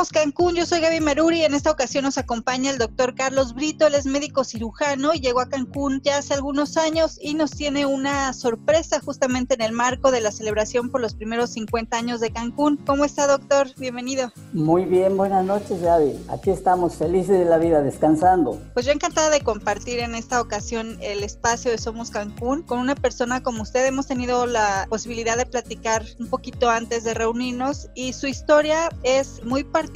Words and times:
Somos 0.00 0.12
Cancún, 0.12 0.54
yo 0.54 0.64
soy 0.64 0.80
Gaby 0.80 1.00
Meruri 1.00 1.44
en 1.44 1.52
esta 1.52 1.70
ocasión 1.70 2.04
nos 2.04 2.16
acompaña 2.16 2.70
el 2.70 2.78
doctor 2.78 3.14
Carlos 3.14 3.52
Brito, 3.52 3.86
él 3.86 3.94
es 3.94 4.06
médico 4.06 4.44
cirujano 4.44 5.12
y 5.12 5.20
llegó 5.20 5.40
a 5.40 5.50
Cancún 5.50 6.00
ya 6.02 6.16
hace 6.16 6.32
algunos 6.32 6.78
años 6.78 7.18
y 7.20 7.34
nos 7.34 7.50
tiene 7.50 7.84
una 7.84 8.32
sorpresa 8.32 9.00
justamente 9.00 9.52
en 9.52 9.60
el 9.60 9.72
marco 9.72 10.10
de 10.10 10.22
la 10.22 10.32
celebración 10.32 10.88
por 10.88 11.02
los 11.02 11.12
primeros 11.12 11.50
50 11.50 11.98
años 11.98 12.20
de 12.20 12.30
Cancún. 12.30 12.78
¿Cómo 12.78 13.04
está 13.04 13.26
doctor? 13.26 13.68
Bienvenido. 13.76 14.32
Muy 14.54 14.86
bien, 14.86 15.18
buenas 15.18 15.44
noches 15.44 15.82
Gaby, 15.82 16.18
aquí 16.30 16.48
estamos 16.48 16.94
felices 16.94 17.38
de 17.38 17.44
la 17.44 17.58
vida, 17.58 17.82
descansando. 17.82 18.58
Pues 18.72 18.86
yo 18.86 18.92
encantada 18.92 19.28
de 19.28 19.42
compartir 19.42 19.98
en 19.98 20.14
esta 20.14 20.40
ocasión 20.40 20.96
el 21.02 21.22
espacio 21.22 21.70
de 21.70 21.76
Somos 21.76 22.08
Cancún 22.08 22.62
con 22.62 22.78
una 22.78 22.94
persona 22.94 23.42
como 23.42 23.60
usted. 23.60 23.84
Hemos 23.84 24.06
tenido 24.06 24.46
la 24.46 24.86
posibilidad 24.88 25.36
de 25.36 25.44
platicar 25.44 26.06
un 26.18 26.30
poquito 26.30 26.70
antes 26.70 27.04
de 27.04 27.12
reunirnos 27.12 27.90
y 27.94 28.14
su 28.14 28.26
historia 28.26 28.88
es 29.02 29.44
muy 29.44 29.62
particular 29.62 29.89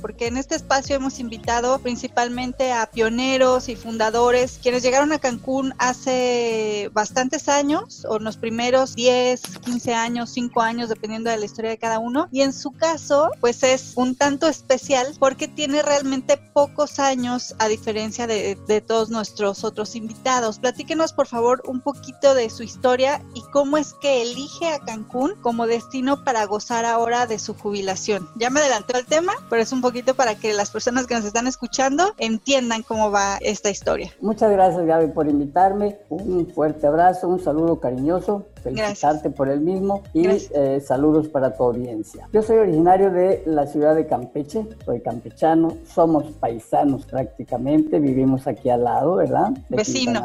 porque 0.00 0.28
en 0.28 0.36
este 0.36 0.54
espacio 0.54 0.96
hemos 0.96 1.18
invitado 1.18 1.78
principalmente 1.80 2.72
a 2.72 2.86
pioneros 2.86 3.68
y 3.68 3.74
fundadores 3.76 4.58
quienes 4.62 4.82
llegaron 4.82 5.12
a 5.12 5.18
Cancún 5.18 5.74
hace 5.78 6.88
bastantes 6.92 7.48
años 7.48 8.06
o 8.08 8.18
los 8.18 8.36
primeros 8.36 8.94
10, 8.94 9.40
15 9.64 9.94
años, 9.94 10.30
5 10.30 10.62
años 10.62 10.88
dependiendo 10.88 11.30
de 11.30 11.36
la 11.36 11.44
historia 11.44 11.70
de 11.70 11.78
cada 11.78 11.98
uno 11.98 12.28
y 12.30 12.42
en 12.42 12.52
su 12.52 12.70
caso 12.70 13.30
pues 13.40 13.62
es 13.62 13.92
un 13.96 14.14
tanto 14.14 14.46
especial 14.46 15.14
porque 15.18 15.48
tiene 15.48 15.82
realmente 15.82 16.36
pocos 16.36 16.98
años 16.98 17.54
a 17.58 17.68
diferencia 17.68 18.26
de, 18.26 18.56
de 18.66 18.80
todos 18.80 19.10
nuestros 19.10 19.64
otros 19.64 19.96
invitados. 19.96 20.58
Platíquenos 20.58 21.12
por 21.12 21.26
favor 21.26 21.62
un 21.66 21.80
poquito 21.80 22.34
de 22.34 22.50
su 22.50 22.62
historia 22.62 23.22
y 23.34 23.42
cómo 23.52 23.76
es 23.76 23.94
que 23.94 24.22
elige 24.22 24.68
a 24.68 24.78
Cancún 24.78 25.34
como 25.42 25.66
destino 25.66 26.24
para 26.24 26.44
gozar 26.46 26.84
ahora 26.84 27.26
de 27.26 27.38
su 27.38 27.54
jubilación. 27.54 28.28
Ya 28.36 28.50
me 28.50 28.60
adelantó 28.60 28.96
el 28.96 29.06
tema, 29.06 29.32
pero 29.48 29.62
es 29.62 29.72
un 29.72 29.80
poquito 29.80 30.14
para 30.14 30.34
que 30.34 30.52
las 30.52 30.70
personas 30.70 31.06
que 31.06 31.14
nos 31.14 31.24
están 31.24 31.46
escuchando 31.46 32.14
entiendan 32.18 32.82
cómo 32.82 33.10
va 33.10 33.38
esta 33.40 33.70
historia. 33.70 34.12
Muchas 34.20 34.50
gracias 34.50 34.84
Gaby 34.84 35.08
por 35.08 35.28
invitarme, 35.28 35.98
un 36.08 36.46
fuerte 36.54 36.86
abrazo, 36.86 37.28
un 37.28 37.42
saludo 37.42 37.80
cariñoso, 37.80 38.46
felicitarte 38.62 39.30
por 39.30 39.48
el 39.48 39.60
mismo 39.60 40.02
y 40.12 40.26
eh, 40.26 40.82
saludos 40.84 41.28
para 41.28 41.56
tu 41.56 41.64
audiencia. 41.64 42.28
Yo 42.32 42.42
soy 42.42 42.58
originario 42.58 43.10
de 43.10 43.42
la 43.46 43.66
ciudad 43.66 43.94
de 43.94 44.06
Campeche, 44.06 44.66
soy 44.84 45.00
campechano, 45.00 45.76
somos 45.86 46.24
paisanos 46.40 47.06
prácticamente, 47.06 47.98
vivimos 47.98 48.46
aquí 48.46 48.68
al 48.68 48.84
lado, 48.84 49.16
¿verdad? 49.16 49.50
De 49.68 49.76
Vecinos. 49.76 50.24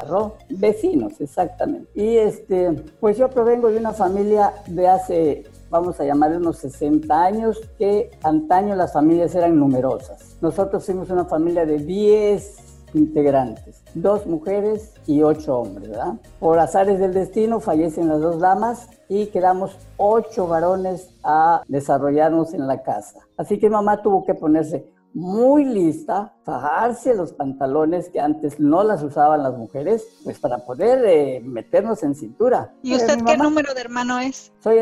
Vecinos, 0.49 1.19
exactamente. 1.19 1.89
Y 1.95 2.17
este, 2.17 2.71
pues 2.99 3.17
yo 3.17 3.29
provengo 3.29 3.69
de 3.69 3.77
una 3.77 3.93
familia 3.93 4.53
de 4.67 4.87
hace 4.87 5.43
vamos 5.71 5.99
a 5.99 6.03
llamar 6.03 6.35
unos 6.35 6.57
60 6.57 7.23
años, 7.23 7.59
que 7.79 8.11
antaño 8.21 8.75
las 8.75 8.93
familias 8.93 9.33
eran 9.33 9.57
numerosas. 9.57 10.37
Nosotros 10.41 10.85
fuimos 10.85 11.09
una 11.09 11.25
familia 11.25 11.65
de 11.65 11.79
10 11.79 12.57
integrantes, 12.93 13.81
dos 13.93 14.27
mujeres 14.27 14.93
y 15.07 15.23
ocho 15.23 15.59
hombres, 15.59 15.89
¿verdad? 15.89 16.15
Por 16.39 16.59
azares 16.59 16.99
del 16.99 17.13
destino 17.13 17.61
fallecen 17.61 18.09
las 18.09 18.19
dos 18.19 18.39
damas 18.39 18.89
y 19.07 19.27
quedamos 19.27 19.77
ocho 19.95 20.45
varones 20.45 21.09
a 21.23 21.63
desarrollarnos 21.69 22.53
en 22.53 22.67
la 22.67 22.83
casa. 22.83 23.19
Así 23.37 23.59
que 23.59 23.69
mamá 23.69 24.01
tuvo 24.01 24.25
que 24.25 24.33
ponerse 24.33 24.91
muy 25.13 25.65
lista, 25.65 26.33
fajarse 26.43 27.15
los 27.15 27.33
pantalones 27.33 28.09
que 28.09 28.19
antes 28.19 28.59
no 28.59 28.83
las 28.83 29.03
usaban 29.03 29.43
las 29.43 29.57
mujeres, 29.57 30.05
pues 30.23 30.39
para 30.39 30.59
poder 30.59 31.03
eh, 31.05 31.41
meternos 31.43 32.03
en 32.03 32.15
cintura. 32.15 32.73
¿Y 32.81 32.95
usted 32.95 33.19
qué 33.25 33.37
número 33.37 33.73
de 33.73 33.81
hermano 33.81 34.19
es? 34.19 34.51
Soy 34.59 34.79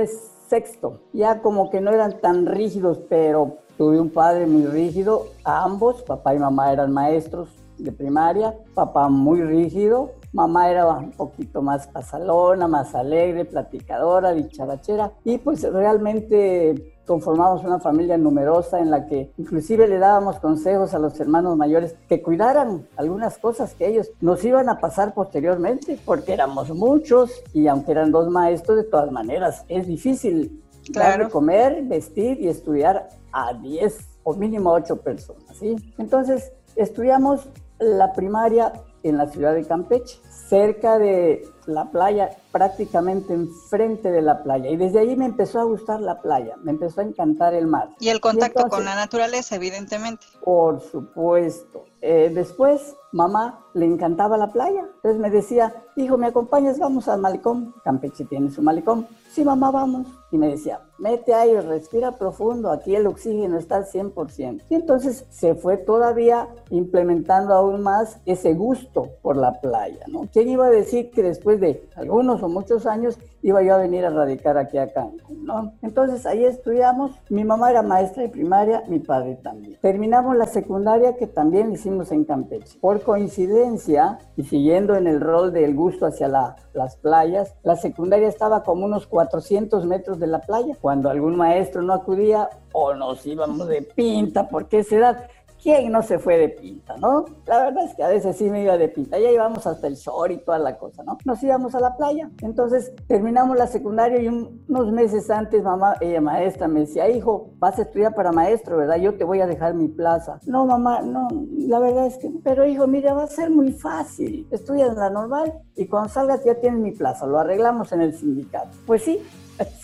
sexto. 0.49 1.01
Ya 1.13 1.41
como 1.41 1.69
que 1.69 1.79
no 1.79 1.91
eran 1.91 2.19
tan 2.19 2.45
rígidos, 2.45 2.99
pero 3.07 3.57
tuve 3.77 3.99
un 3.99 4.09
padre 4.09 4.45
muy 4.45 4.65
rígido. 4.65 5.27
ambos, 5.43 6.01
papá 6.03 6.35
y 6.35 6.39
mamá 6.39 6.73
eran 6.73 6.91
maestros 6.91 7.49
de 7.77 7.91
primaria. 7.91 8.55
Papá 8.73 9.07
muy 9.09 9.41
rígido. 9.41 10.11
Mamá 10.33 10.69
era 10.69 10.85
un 10.87 11.11
poquito 11.11 11.61
más 11.61 11.87
pasalona, 11.87 12.67
más 12.67 12.93
alegre, 12.93 13.45
platicadora, 13.45 14.31
dicharachera. 14.33 15.11
Y 15.23 15.37
pues 15.37 15.63
realmente 15.63 16.98
conformamos 17.09 17.63
una 17.63 17.79
familia 17.79 18.19
numerosa 18.19 18.79
en 18.79 18.91
la 18.91 19.07
que 19.07 19.31
inclusive 19.39 19.87
le 19.87 19.97
dábamos 19.97 20.39
consejos 20.39 20.93
a 20.93 20.99
los 20.99 21.19
hermanos 21.19 21.57
mayores 21.57 21.95
que 22.07 22.21
cuidaran 22.21 22.87
algunas 22.97 23.39
cosas 23.39 23.73
que 23.73 23.87
ellos 23.87 24.11
nos 24.21 24.45
iban 24.45 24.69
a 24.69 24.79
pasar 24.79 25.15
posteriormente, 25.15 25.97
porque 26.05 26.33
éramos 26.33 26.69
muchos 26.69 27.31
y 27.51 27.65
aunque 27.65 27.93
eran 27.93 28.11
dos 28.11 28.29
maestros, 28.29 28.77
de 28.77 28.83
todas 28.83 29.11
maneras 29.11 29.65
es 29.69 29.87
difícil 29.87 30.61
claro. 30.93 31.31
comer, 31.31 31.81
vestir 31.81 32.39
y 32.41 32.47
estudiar 32.47 33.09
a 33.31 33.55
10 33.55 33.97
o 34.21 34.35
mínimo 34.35 34.71
8 34.71 34.97
personas, 34.97 35.57
¿sí? 35.57 35.77
Entonces, 35.97 36.51
estudiamos 36.75 37.49
la 37.79 38.13
primaria 38.13 38.71
en 39.03 39.17
la 39.17 39.27
ciudad 39.27 39.53
de 39.53 39.65
Campeche, 39.65 40.19
cerca 40.49 40.97
de 40.97 41.47
la 41.65 41.91
playa, 41.91 42.29
prácticamente 42.51 43.33
enfrente 43.33 44.11
de 44.11 44.21
la 44.21 44.43
playa. 44.43 44.69
Y 44.69 44.77
desde 44.77 44.99
ahí 44.99 45.15
me 45.15 45.25
empezó 45.25 45.59
a 45.59 45.63
gustar 45.63 46.01
la 46.01 46.21
playa, 46.21 46.55
me 46.63 46.71
empezó 46.71 47.01
a 47.01 47.03
encantar 47.03 47.53
el 47.53 47.67
mar. 47.67 47.89
Y 47.99 48.09
el 48.09 48.19
contacto 48.19 48.67
con 48.67 48.85
la 48.85 48.95
naturaleza, 48.95 49.55
evidentemente. 49.55 50.25
Por 50.43 50.81
supuesto. 50.81 51.85
Eh, 52.01 52.31
después, 52.33 52.95
mamá 53.11 53.65
le 53.73 53.85
encantaba 53.85 54.37
la 54.37 54.51
playa. 54.51 54.85
Entonces 54.95 55.19
me 55.19 55.29
decía, 55.29 55.73
hijo, 55.95 56.17
¿me 56.17 56.27
acompañas? 56.27 56.79
Vamos 56.79 57.07
al 57.07 57.19
malecón. 57.19 57.73
Campeche 57.83 58.25
tiene 58.25 58.49
su 58.49 58.61
malecón. 58.61 59.07
Sí, 59.29 59.43
mamá, 59.43 59.71
vamos. 59.71 60.07
Y 60.31 60.37
me 60.37 60.47
decía, 60.47 60.81
mete 60.99 61.33
aire, 61.33 61.61
respira 61.61 62.11
profundo, 62.11 62.69
aquí 62.69 62.95
el 62.95 63.07
oxígeno 63.07 63.57
está 63.57 63.77
al 63.77 63.85
100%. 63.85 64.63
Y 64.69 64.75
entonces 64.75 65.25
se 65.29 65.55
fue 65.55 65.77
todavía 65.77 66.47
implementando 66.69 67.53
aún 67.53 67.81
más 67.81 68.19
ese 68.25 68.53
gusto 68.53 69.09
por 69.23 69.37
la 69.37 69.59
playa, 69.59 70.05
¿no? 70.07 70.27
¿Quién 70.31 70.49
iba 70.49 70.67
a 70.67 70.69
decir 70.69 71.09
que 71.09 71.23
después 71.23 71.59
de 71.59 71.89
algunos 71.95 72.43
o 72.43 72.49
muchos 72.49 72.85
años 72.85 73.17
iba 73.41 73.63
yo 73.63 73.75
a 73.75 73.77
venir 73.77 74.05
a 74.05 74.09
radicar 74.09 74.57
aquí 74.57 74.77
a 74.77 74.91
Cancún. 74.91 75.47
Entonces 75.81 76.25
ahí 76.25 76.43
estudiamos, 76.45 77.11
mi 77.29 77.43
mamá 77.43 77.71
era 77.71 77.81
maestra 77.81 78.23
de 78.23 78.29
primaria, 78.29 78.83
mi 78.87 78.99
padre 78.99 79.39
también. 79.41 79.77
Terminamos 79.81 80.35
la 80.35 80.45
secundaria 80.45 81.15
que 81.15 81.27
también 81.27 81.71
hicimos 81.71 82.11
en 82.11 82.25
Campeche. 82.25 82.77
Coincidencia, 83.01 84.19
y 84.35 84.43
siguiendo 84.43 84.95
en 84.95 85.07
el 85.07 85.19
rol 85.21 85.51
del 85.51 85.75
gusto 85.75 86.05
hacia 86.05 86.27
la, 86.27 86.55
las 86.73 86.95
playas, 86.97 87.55
la 87.63 87.75
secundaria 87.75 88.27
estaba 88.27 88.63
como 88.63 88.85
unos 88.85 89.07
400 89.07 89.85
metros 89.85 90.19
de 90.19 90.27
la 90.27 90.41
playa. 90.41 90.75
Cuando 90.79 91.09
algún 91.09 91.35
maestro 91.35 91.81
no 91.81 91.93
acudía 91.93 92.49
o 92.71 92.93
nos 92.93 93.25
íbamos 93.25 93.67
de 93.67 93.81
pinta, 93.81 94.47
porque 94.47 94.79
esa 94.79 94.95
edad 94.95 95.27
¿Quién 95.61 95.91
no 95.91 96.01
se 96.01 96.19
fue 96.19 96.37
de 96.37 96.49
pinta, 96.49 96.95
no? 96.97 97.25
La 97.45 97.65
verdad 97.65 97.85
es 97.85 97.95
que 97.95 98.03
a 98.03 98.07
veces 98.07 98.37
sí 98.37 98.49
me 98.49 98.63
iba 98.63 98.77
de 98.77 98.87
pinta. 98.87 99.19
Ya 99.19 99.29
íbamos 99.29 99.67
hasta 99.67 99.87
el 99.87 99.95
short 99.95 100.31
y 100.31 100.37
toda 100.37 100.57
la 100.57 100.77
cosa, 100.77 101.03
¿no? 101.03 101.17
Nos 101.25 101.43
íbamos 101.43 101.75
a 101.75 101.81
la 101.81 101.97
playa. 101.97 102.29
Entonces 102.41 102.93
terminamos 103.07 103.57
la 103.57 103.67
secundaria 103.67 104.21
y 104.21 104.27
unos 104.27 104.91
meses 104.91 105.29
antes 105.29 105.61
mamá, 105.63 105.95
ella 105.99 106.21
maestra, 106.21 106.67
me 106.67 106.81
decía, 106.81 107.09
hijo, 107.09 107.51
vas 107.59 107.77
a 107.77 107.81
estudiar 107.81 108.15
para 108.15 108.31
maestro, 108.31 108.77
¿verdad? 108.77 108.97
Yo 108.97 109.15
te 109.15 109.25
voy 109.25 109.41
a 109.41 109.47
dejar 109.47 109.73
mi 109.73 109.89
plaza. 109.89 110.39
No, 110.45 110.65
mamá, 110.65 111.01
no, 111.01 111.27
la 111.51 111.79
verdad 111.79 112.07
es 112.07 112.17
que, 112.17 112.31
pero 112.43 112.65
hijo, 112.65 112.87
mira, 112.87 113.13
va 113.13 113.23
a 113.23 113.27
ser 113.27 113.49
muy 113.49 113.73
fácil. 113.73 114.47
Estudias 114.51 114.89
en 114.91 114.99
la 114.99 115.09
normal 115.09 115.53
y 115.75 115.87
cuando 115.87 116.09
salgas 116.09 116.43
ya 116.45 116.55
tienes 116.55 116.79
mi 116.79 116.91
plaza. 116.91 117.25
Lo 117.27 117.37
arreglamos 117.39 117.91
en 117.91 118.01
el 118.01 118.13
sindicato. 118.13 118.69
Pues 118.85 119.03
sí, 119.03 119.21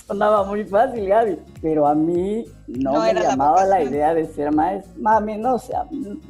sonaba 0.05 0.43
muy 0.43 0.63
fácil, 0.65 1.07
Gaby, 1.07 1.39
pero 1.61 1.87
a 1.87 1.95
mí 1.95 2.45
no, 2.67 3.01
me 3.01 3.13
llamaba 3.13 3.65
la, 3.65 3.83
idea 3.83 4.13
de 4.13 4.25
ser 4.25 4.51
maestro. 4.51 4.91
Mami, 4.97 5.37
no 5.37 5.57
sé, 5.57 5.73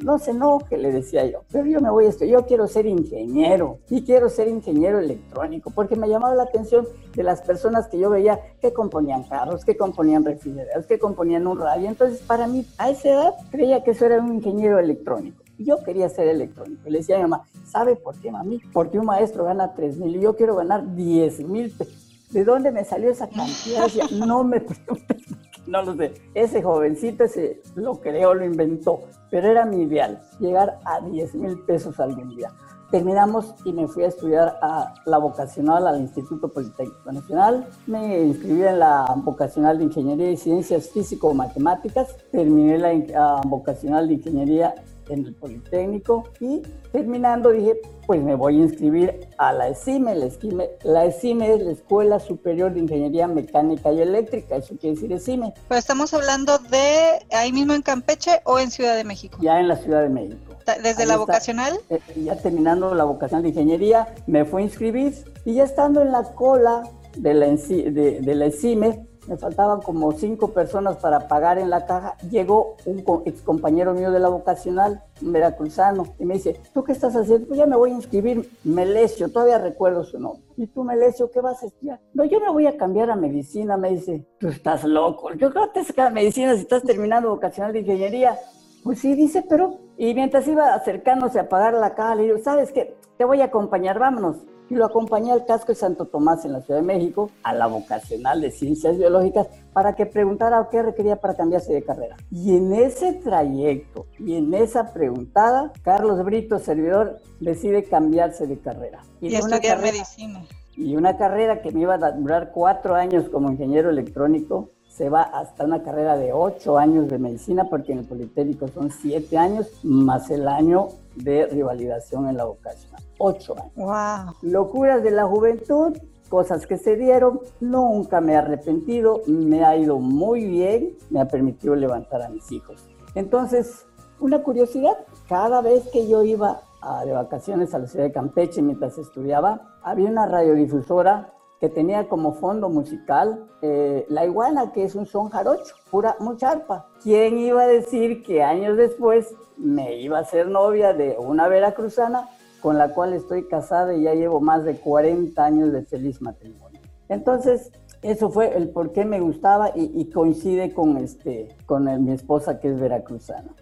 no 0.01 0.17
sé, 0.17 0.33
no, 0.33 0.59
que 0.59 0.77
le 0.77 0.91
decía 0.91 1.25
yo, 1.25 1.41
pero 1.51 1.65
yo 1.65 1.81
me 1.81 1.89
voy 1.89 2.05
a 2.05 2.09
esto, 2.09 2.25
yo 2.25 2.45
quiero 2.45 2.67
ser 2.67 2.85
ingeniero 2.85 3.79
y 3.89 4.03
quiero 4.03 4.29
ser 4.29 4.47
ingeniero 4.47 4.99
electrónico, 4.99 5.71
porque 5.71 5.95
me 5.95 6.07
llamaba 6.07 6.35
la 6.35 6.43
atención 6.43 6.87
de 7.15 7.23
las 7.23 7.41
personas 7.41 7.87
que 7.87 7.99
yo 7.99 8.09
veía 8.09 8.39
que 8.61 8.73
componían 8.73 9.23
carros, 9.23 9.65
que 9.65 9.75
componían 9.75 10.23
refrigeradores, 10.23 10.87
que 10.87 10.99
componían 10.99 11.45
un 11.47 11.59
radio. 11.59 11.87
Entonces, 11.87 12.19
para 12.21 12.47
mí, 12.47 12.65
a 12.77 12.89
esa 12.89 13.09
edad, 13.09 13.33
creía 13.51 13.83
que 13.83 13.91
eso 13.91 14.05
era 14.05 14.19
un 14.19 14.35
ingeniero 14.35 14.79
electrónico. 14.79 15.43
Y 15.57 15.65
yo 15.65 15.81
quería 15.83 16.09
ser 16.09 16.27
electrónico. 16.27 16.89
Le 16.89 16.97
decía 16.97 17.15
a 17.15 17.19
mi 17.19 17.29
mamá, 17.29 17.45
¿sabe 17.65 17.95
por 17.95 18.15
qué, 18.19 18.29
mami? 18.29 18.59
Porque 18.73 18.99
un 18.99 19.05
maestro 19.05 19.45
gana 19.45 19.73
3 19.73 19.97
mil 19.97 20.17
y 20.17 20.19
yo 20.19 20.35
quiero 20.35 20.55
ganar 20.57 20.95
10 20.95 21.39
mil 21.47 21.71
pesos 21.71 22.04
¿De 22.31 22.43
dónde 22.43 22.71
me 22.71 22.83
salió 22.83 23.11
esa 23.11 23.27
cantidad? 23.29 23.87
no 24.11 24.43
me 24.43 24.59
preguntes 24.61 25.25
no 25.67 25.81
lo 25.81 25.95
sé. 25.95 26.13
Ese 26.33 26.61
jovencito 26.61 27.23
ese 27.23 27.61
lo 27.75 27.99
creó, 27.99 28.33
lo 28.33 28.45
inventó, 28.45 29.01
pero 29.29 29.47
era 29.47 29.65
mi 29.65 29.83
ideal, 29.83 30.21
llegar 30.39 30.79
a 30.85 31.01
10 31.01 31.35
mil 31.35 31.59
pesos 31.61 31.99
algún 31.99 32.35
día. 32.35 32.51
Terminamos 32.91 33.55
y 33.65 33.73
me 33.73 33.87
fui 33.87 34.03
a 34.03 34.07
estudiar 34.07 34.59
a 34.61 34.93
la 35.05 35.17
vocacional 35.17 35.87
al 35.87 36.01
Instituto 36.01 36.47
Politécnico 36.49 37.11
Nacional. 37.11 37.67
Me 37.87 38.23
inscribí 38.25 38.63
en 38.63 38.79
la 38.79 39.05
vocacional 39.17 39.79
de 39.79 39.85
Ingeniería 39.85 40.31
y 40.31 40.37
Ciencias 40.37 40.89
Físico-Matemáticas. 40.91 42.15
Terminé 42.31 42.77
la 42.77 43.41
vocacional 43.43 44.07
de 44.07 44.13
Ingeniería 44.13 44.75
en 45.09 45.25
el 45.25 45.33
Politécnico 45.33 46.23
y 46.39 46.61
terminando 46.91 47.51
dije, 47.51 47.79
pues 48.05 48.21
me 48.21 48.35
voy 48.35 48.59
a 48.59 48.63
inscribir 48.63 49.27
a 49.37 49.51
la 49.53 49.69
ESIME. 49.69 50.15
La 50.15 50.25
ESIME, 50.25 50.69
la 50.83 51.05
ESIME 51.05 51.53
es 51.53 51.61
la 51.61 51.71
Escuela 51.71 52.19
Superior 52.19 52.73
de 52.73 52.79
Ingeniería 52.79 53.27
Mecánica 53.27 53.91
y 53.91 54.01
Eléctrica, 54.01 54.55
eso 54.57 54.75
quiere 54.77 54.95
decir 54.95 55.11
ESIME. 55.11 55.53
Pero 55.67 55.79
estamos 55.79 56.13
hablando 56.13 56.57
de 56.57 57.25
ahí 57.31 57.51
mismo 57.51 57.73
en 57.73 57.81
Campeche 57.81 58.41
o 58.43 58.59
en 58.59 58.71
Ciudad 58.71 58.95
de 58.95 59.03
México. 59.03 59.37
Ya 59.41 59.59
en 59.59 59.67
la 59.67 59.75
Ciudad 59.75 60.01
de 60.01 60.09
México. 60.09 60.55
¿Desde 60.81 61.05
la 61.05 61.17
vocacional? 61.17 61.77
Eh, 61.89 61.99
ya 62.23 62.35
terminando 62.37 62.93
la 62.95 63.03
vocacional 63.03 63.43
de 63.43 63.49
ingeniería, 63.49 64.07
me 64.25 64.45
fui 64.45 64.63
a 64.63 64.65
inscribir 64.65 65.13
y 65.45 65.55
ya 65.55 65.63
estando 65.63 66.01
en 66.01 66.11
la 66.11 66.23
cola 66.23 66.83
de 67.17 67.33
la, 67.33 67.47
de, 67.47 68.19
de 68.21 68.35
la 68.35 68.45
ESIME, 68.45 69.05
me 69.27 69.37
faltaban 69.37 69.81
como 69.81 70.11
cinco 70.11 70.49
personas 70.49 70.97
para 70.97 71.27
pagar 71.27 71.57
en 71.57 71.69
la 71.69 71.85
caja, 71.85 72.15
llegó 72.29 72.75
un 72.85 73.03
ex 73.25 73.41
compañero 73.41 73.93
mío 73.93 74.11
de 74.11 74.19
la 74.19 74.29
vocacional, 74.29 75.03
veracruzano, 75.21 76.05
y 76.19 76.25
me 76.25 76.35
dice, 76.35 76.59
¿tú 76.73 76.83
qué 76.83 76.91
estás 76.91 77.15
haciendo? 77.15 77.47
Pues 77.47 77.57
ya 77.57 77.65
me 77.65 77.75
voy 77.75 77.91
a 77.91 77.95
inscribir, 77.95 78.49
Melesio, 78.63 79.31
todavía 79.31 79.57
recuerdo 79.57 80.03
su 80.03 80.19
nombre. 80.19 80.43
¿Y 80.57 80.67
tú, 80.67 80.83
Melesio, 80.83 81.29
qué 81.31 81.41
vas 81.41 81.61
a 81.63 81.67
estudiar? 81.67 81.99
No, 82.13 82.25
yo 82.25 82.39
me 82.39 82.51
voy 82.51 82.67
a 82.67 82.77
cambiar 82.77 83.09
a 83.09 83.15
medicina, 83.15 83.77
me 83.77 83.91
dice, 83.91 84.25
tú 84.39 84.47
estás 84.47 84.83
loco, 84.83 85.33
yo 85.33 85.51
creo 85.51 85.71
que 85.71 85.83
te 85.83 86.01
a 86.01 86.09
medicina 86.09 86.55
si 86.55 86.61
estás 86.61 86.83
terminando 86.83 87.29
vocacional 87.29 87.73
de 87.73 87.79
ingeniería. 87.79 88.37
Pues 88.83 88.99
sí, 88.99 89.15
dice, 89.15 89.43
pero... 89.47 89.79
Y 89.97 90.13
mientras 90.13 90.45
iba 90.47 90.73
acercándose 90.73 91.39
a 91.39 91.47
pagar 91.47 91.73
la 91.73 91.95
caja, 91.95 92.15
le 92.15 92.23
digo, 92.23 92.37
¿sabes 92.37 92.71
qué? 92.71 92.97
Te 93.17 93.23
voy 93.23 93.41
a 93.41 93.45
acompañar, 93.45 93.97
vámonos 93.97 94.37
y 94.69 94.75
lo 94.75 94.85
acompañé 94.85 95.31
al 95.31 95.45
casco 95.45 95.67
de 95.67 95.75
Santo 95.75 96.05
Tomás 96.05 96.45
en 96.45 96.53
la 96.53 96.61
Ciudad 96.61 96.79
de 96.79 96.85
México, 96.85 97.29
a 97.43 97.53
la 97.53 97.67
vocacional 97.67 98.41
de 98.41 98.51
ciencias 98.51 98.97
biológicas, 98.97 99.47
para 99.73 99.95
que 99.95 100.05
preguntara 100.05 100.67
qué 100.71 100.81
requería 100.81 101.17
para 101.17 101.35
cambiarse 101.35 101.73
de 101.73 101.83
carrera. 101.83 102.15
Y 102.31 102.55
en 102.57 102.73
ese 102.73 103.13
trayecto 103.13 104.07
y 104.19 104.35
en 104.35 104.53
esa 104.53 104.93
preguntada, 104.93 105.71
Carlos 105.83 106.23
Brito, 106.23 106.59
servidor, 106.59 107.19
decide 107.39 107.83
cambiarse 107.83 108.47
de 108.47 108.57
carrera. 108.57 109.01
Y, 109.21 109.35
estudiar 109.35 109.81
medicina. 109.81 110.43
Y 110.75 110.95
una 110.95 111.17
carrera 111.17 111.61
que 111.61 111.71
me 111.71 111.81
iba 111.81 111.95
a 111.95 112.11
durar 112.11 112.51
cuatro 112.51 112.95
años 112.95 113.29
como 113.29 113.51
ingeniero 113.51 113.89
electrónico, 113.89 114.71
se 114.87 115.09
va 115.09 115.23
hasta 115.23 115.65
una 115.65 115.83
carrera 115.83 116.17
de 116.17 116.31
ocho 116.31 116.77
años 116.77 117.09
de 117.09 117.19
medicina, 117.19 117.65
porque 117.69 117.91
en 117.91 117.99
el 117.99 118.05
Politécnico 118.05 118.69
son 118.69 118.91
siete 118.91 119.37
años, 119.37 119.69
más 119.83 120.29
el 120.31 120.47
año 120.47 120.87
de 121.15 121.47
revalidación 121.47 122.27
en 122.27 122.37
la 122.37 122.45
vocación. 122.45 122.93
Ocho 123.17 123.55
años. 123.57 123.73
Wow. 123.75 124.33
Locuras 124.41 125.03
de 125.03 125.11
la 125.11 125.25
juventud, 125.25 125.97
cosas 126.29 126.67
que 126.67 126.77
se 126.77 126.95
dieron, 126.95 127.39
nunca 127.59 128.21
me 128.21 128.33
he 128.33 128.35
arrepentido, 128.35 129.21
me 129.27 129.63
ha 129.63 129.77
ido 129.77 129.99
muy 129.99 130.45
bien, 130.45 130.97
me 131.09 131.19
ha 131.19 131.27
permitido 131.27 131.75
levantar 131.75 132.21
a 132.21 132.29
mis 132.29 132.51
hijos. 132.51 132.85
Entonces, 133.15 133.85
una 134.19 134.43
curiosidad, 134.43 134.97
cada 135.27 135.61
vez 135.61 135.87
que 135.91 136.07
yo 136.07 136.23
iba 136.23 136.61
a, 136.81 137.05
de 137.05 137.13
vacaciones 137.13 137.73
a 137.73 137.79
la 137.79 137.87
ciudad 137.87 138.05
de 138.05 138.11
Campeche 138.11 138.61
mientras 138.61 138.97
estudiaba, 138.97 139.61
había 139.83 140.09
una 140.09 140.25
radiodifusora 140.25 141.31
que 141.59 141.69
tenía 141.69 142.09
como 142.09 142.33
fondo 142.33 142.69
musical 142.69 143.47
eh, 143.61 144.05
La 144.09 144.25
Iguana, 144.25 144.71
que 144.71 144.83
es 144.83 144.95
un 144.95 145.05
son 145.05 145.29
jarocho, 145.29 145.73
pura 145.89 146.15
mucha 146.19 146.51
arpa. 146.51 146.87
¿Quién 147.01 147.37
iba 147.37 147.61
a 147.63 147.67
decir 147.67 148.23
que 148.23 148.43
años 148.43 148.77
después 148.77 149.33
me 149.57 149.97
iba 149.97 150.19
a 150.19 150.25
ser 150.25 150.47
novia 150.47 150.93
de 150.93 151.15
una 151.19 151.47
veracruzana 151.47 152.29
con 152.61 152.77
la 152.77 152.89
cual 152.89 153.13
estoy 153.13 153.47
casada 153.47 153.93
y 153.93 154.03
ya 154.03 154.13
llevo 154.13 154.41
más 154.41 154.63
de 154.63 154.75
40 154.77 155.43
años 155.43 155.71
de 155.71 155.83
feliz 155.83 156.21
matrimonio? 156.21 156.81
Entonces, 157.09 157.71
eso 158.01 158.29
fue 158.29 158.55
el 158.55 158.69
por 158.69 158.91
qué 158.91 159.05
me 159.05 159.19
gustaba 159.19 159.71
y, 159.75 160.05
coincide 160.11 160.73
con, 160.73 160.97
este, 160.97 161.49
con 161.65 161.85
mi 162.03 162.11
esposa 162.11 162.59
que 162.59 162.69
es 162.69 162.79
veracruzana. 162.79 163.53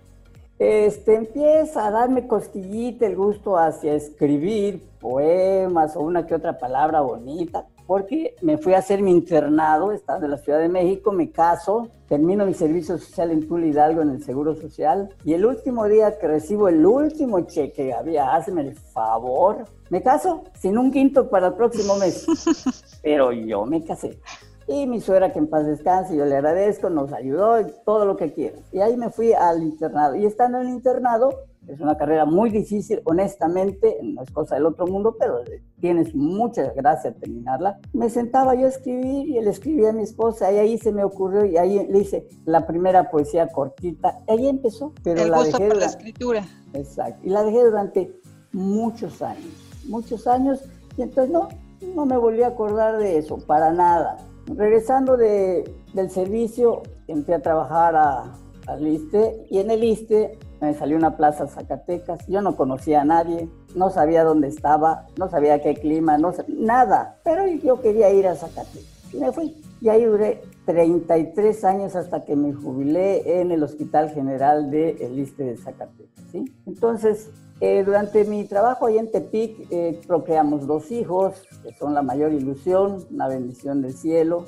Este, 0.60 1.16
empieza 1.16 1.88
a 1.88 1.92
darme 1.92 2.28
costillita 2.28 3.06
el 3.06 3.16
gusto 3.16 3.58
hacia 3.58 3.94
escribir 3.94 4.82
poemas 5.00 5.96
o 5.96 6.02
una 6.02 6.26
que 6.26 6.36
otra 6.36 6.58
palabra 6.58 7.02
bonita, 7.02 7.66
porque 7.88 8.36
me 8.42 8.58
fui 8.58 8.74
a 8.74 8.80
hacer 8.80 9.02
mi 9.02 9.12
internado, 9.12 9.92
estando 9.92 10.26
en 10.26 10.32
la 10.32 10.38
Ciudad 10.38 10.60
de 10.60 10.70
México, 10.70 11.12
me 11.12 11.32
caso, 11.32 11.90
termino 12.08 12.46
mi 12.46 12.54
servicio 12.54 12.98
social 12.98 13.32
en 13.32 13.48
Tula 13.48 13.66
Hidalgo 13.66 14.02
en 14.02 14.10
el 14.10 14.24
Seguro 14.24 14.56
Social 14.56 15.10
y 15.24 15.34
el 15.34 15.46
último 15.46 15.88
día 15.88 16.18
que 16.18 16.28
recibo 16.28 16.68
el 16.68 16.86
último 16.86 17.42
cheque, 17.42 17.94
había, 17.94 18.34
hazme 18.34 18.62
el 18.62 18.76
favor, 18.76 19.66
me 19.90 20.02
caso 20.02 20.44
sin 20.60 20.78
un 20.78 20.92
quinto 20.92 21.30
para 21.30 21.48
el 21.48 21.54
próximo 21.54 21.96
mes, 21.98 22.26
pero 23.04 23.32
yo 23.32 23.66
me 23.66 23.84
casé. 23.84 24.20
Y 24.66 24.88
mi 24.88 25.02
suegra, 25.02 25.34
que 25.34 25.40
en 25.40 25.48
paz 25.48 25.66
descanse, 25.66 26.16
yo 26.16 26.26
le 26.26 26.36
agradezco, 26.36 26.90
nos 26.90 27.12
ayudó, 27.12 27.66
todo 27.86 28.06
lo 28.06 28.16
que 28.16 28.32
quiera. 28.32 28.58
Y 28.72 28.80
ahí 28.80 28.96
me 28.96 29.10
fui 29.10 29.34
al 29.34 29.62
internado. 29.62 30.16
Y 30.16 30.26
estando 30.26 30.62
en 30.62 30.68
el 30.68 30.74
internado, 30.74 31.32
es 31.68 31.80
una 31.80 31.98
carrera 31.98 32.26
muy 32.26 32.50
difícil, 32.50 33.02
honestamente, 33.06 33.98
no 34.02 34.22
es 34.22 34.32
cosa 34.32 34.56
del 34.56 34.66
otro 34.66 34.86
mundo, 34.86 35.16
pero 35.18 35.40
tienes 35.80 36.14
mucha 36.14 36.72
gracia 36.74 37.14
terminarla. 37.14 37.80
Me 37.94 38.10
sentaba 38.10 38.56
yo 38.56 38.66
a 38.66 38.70
escribir 38.70 39.30
y 39.30 39.38
él 39.38 39.48
escribía 39.48 39.90
a 39.90 39.94
mi 39.94 40.04
esposa 40.04 40.52
y 40.52 40.58
ahí 40.58 40.78
se 40.78 40.92
me 40.92 41.04
ocurrió 41.04 41.46
y 41.46 41.58
ahí 41.58 41.88
le 41.88 42.00
hice 42.00 42.28
la 42.46 42.68
primera 42.68 43.10
poesía 43.10 43.48
cortita. 43.48 44.20
Ahí 44.28 44.48
empezó, 44.48 44.94
pero 45.04 45.26
la 45.26 45.44
dejé 45.44 45.68
por 45.70 45.78
la 45.78 45.86
escritura. 45.86 46.46
Exacto, 46.74 47.20
y 47.24 47.30
la 47.30 47.44
dejé 47.44 47.64
durante 47.64 48.12
muchos 48.52 49.22
años, 49.22 49.54
muchos 49.88 50.28
años 50.28 50.64
y 50.98 51.02
entonces 51.02 51.32
no, 51.32 51.50
no 51.96 52.06
me 52.06 52.18
volví 52.18 52.44
a 52.44 52.48
acordar 52.48 52.98
de 52.98 53.18
eso, 53.18 53.38
para 53.38 53.72
nada. 53.72 54.18
Regresando 54.48 55.18
de, 55.18 55.64
del 55.94 56.10
servicio, 56.10 56.84
entré 57.08 57.36
a 57.36 57.42
trabajar 57.42 57.96
a, 57.96 58.36
al 58.68 58.88
ISTE 58.88 59.48
y 59.50 59.60
en 59.60 59.72
el 59.72 59.84
ISTE 59.84 60.38
me 60.64 60.74
salió 60.74 60.96
una 60.96 61.18
plaza 61.18 61.46
Zacatecas, 61.46 62.26
yo 62.28 62.42
no 62.42 62.56
conocía 62.56 63.02
a 63.02 63.06
nadie, 63.06 63.50
no 63.76 63.90
sabía 63.90 64.24
dónde 64.24 64.48
estaba, 64.48 65.08
no 65.18 65.30
sabía 65.30 65.62
qué 65.62 65.74
clima, 65.74 66.18
no 66.18 66.34
nada, 66.48 67.20
pero 67.26 67.46
yo 67.48 67.82
quería 67.82 68.10
ir 68.12 68.28
a 68.28 68.36
Zacatecas 68.36 69.14
y 69.14 69.18
me 69.18 69.32
fui. 69.34 69.62
Y 69.82 69.90
ahí 69.90 70.06
duré 70.06 70.42
33 70.66 71.66
años 71.66 71.98
hasta 71.98 72.24
que 72.24 72.38
me 72.38 72.54
jubilé 72.54 73.42
en 73.42 73.52
el 73.52 73.62
Hospital 73.62 74.12
General 74.12 74.72
de 74.72 74.92
El 75.02 75.20
Iste 75.20 75.44
de 75.44 75.58
Zacatecas. 75.58 76.24
¿sí? 76.32 76.46
Entonces, 76.66 77.30
eh, 77.60 77.84
durante 77.84 78.24
mi 78.24 78.46
trabajo 78.46 78.86
ahí 78.86 78.98
en 78.98 79.12
Tepic, 79.12 79.68
eh, 79.70 80.00
procreamos 80.08 80.66
dos 80.66 80.92
hijos, 80.92 81.36
que 81.62 81.74
son 81.74 81.94
la 81.94 82.02
mayor 82.02 82.32
ilusión, 82.32 83.06
una 83.12 83.28
bendición 83.28 83.82
del 83.82 83.94
cielo. 83.94 84.46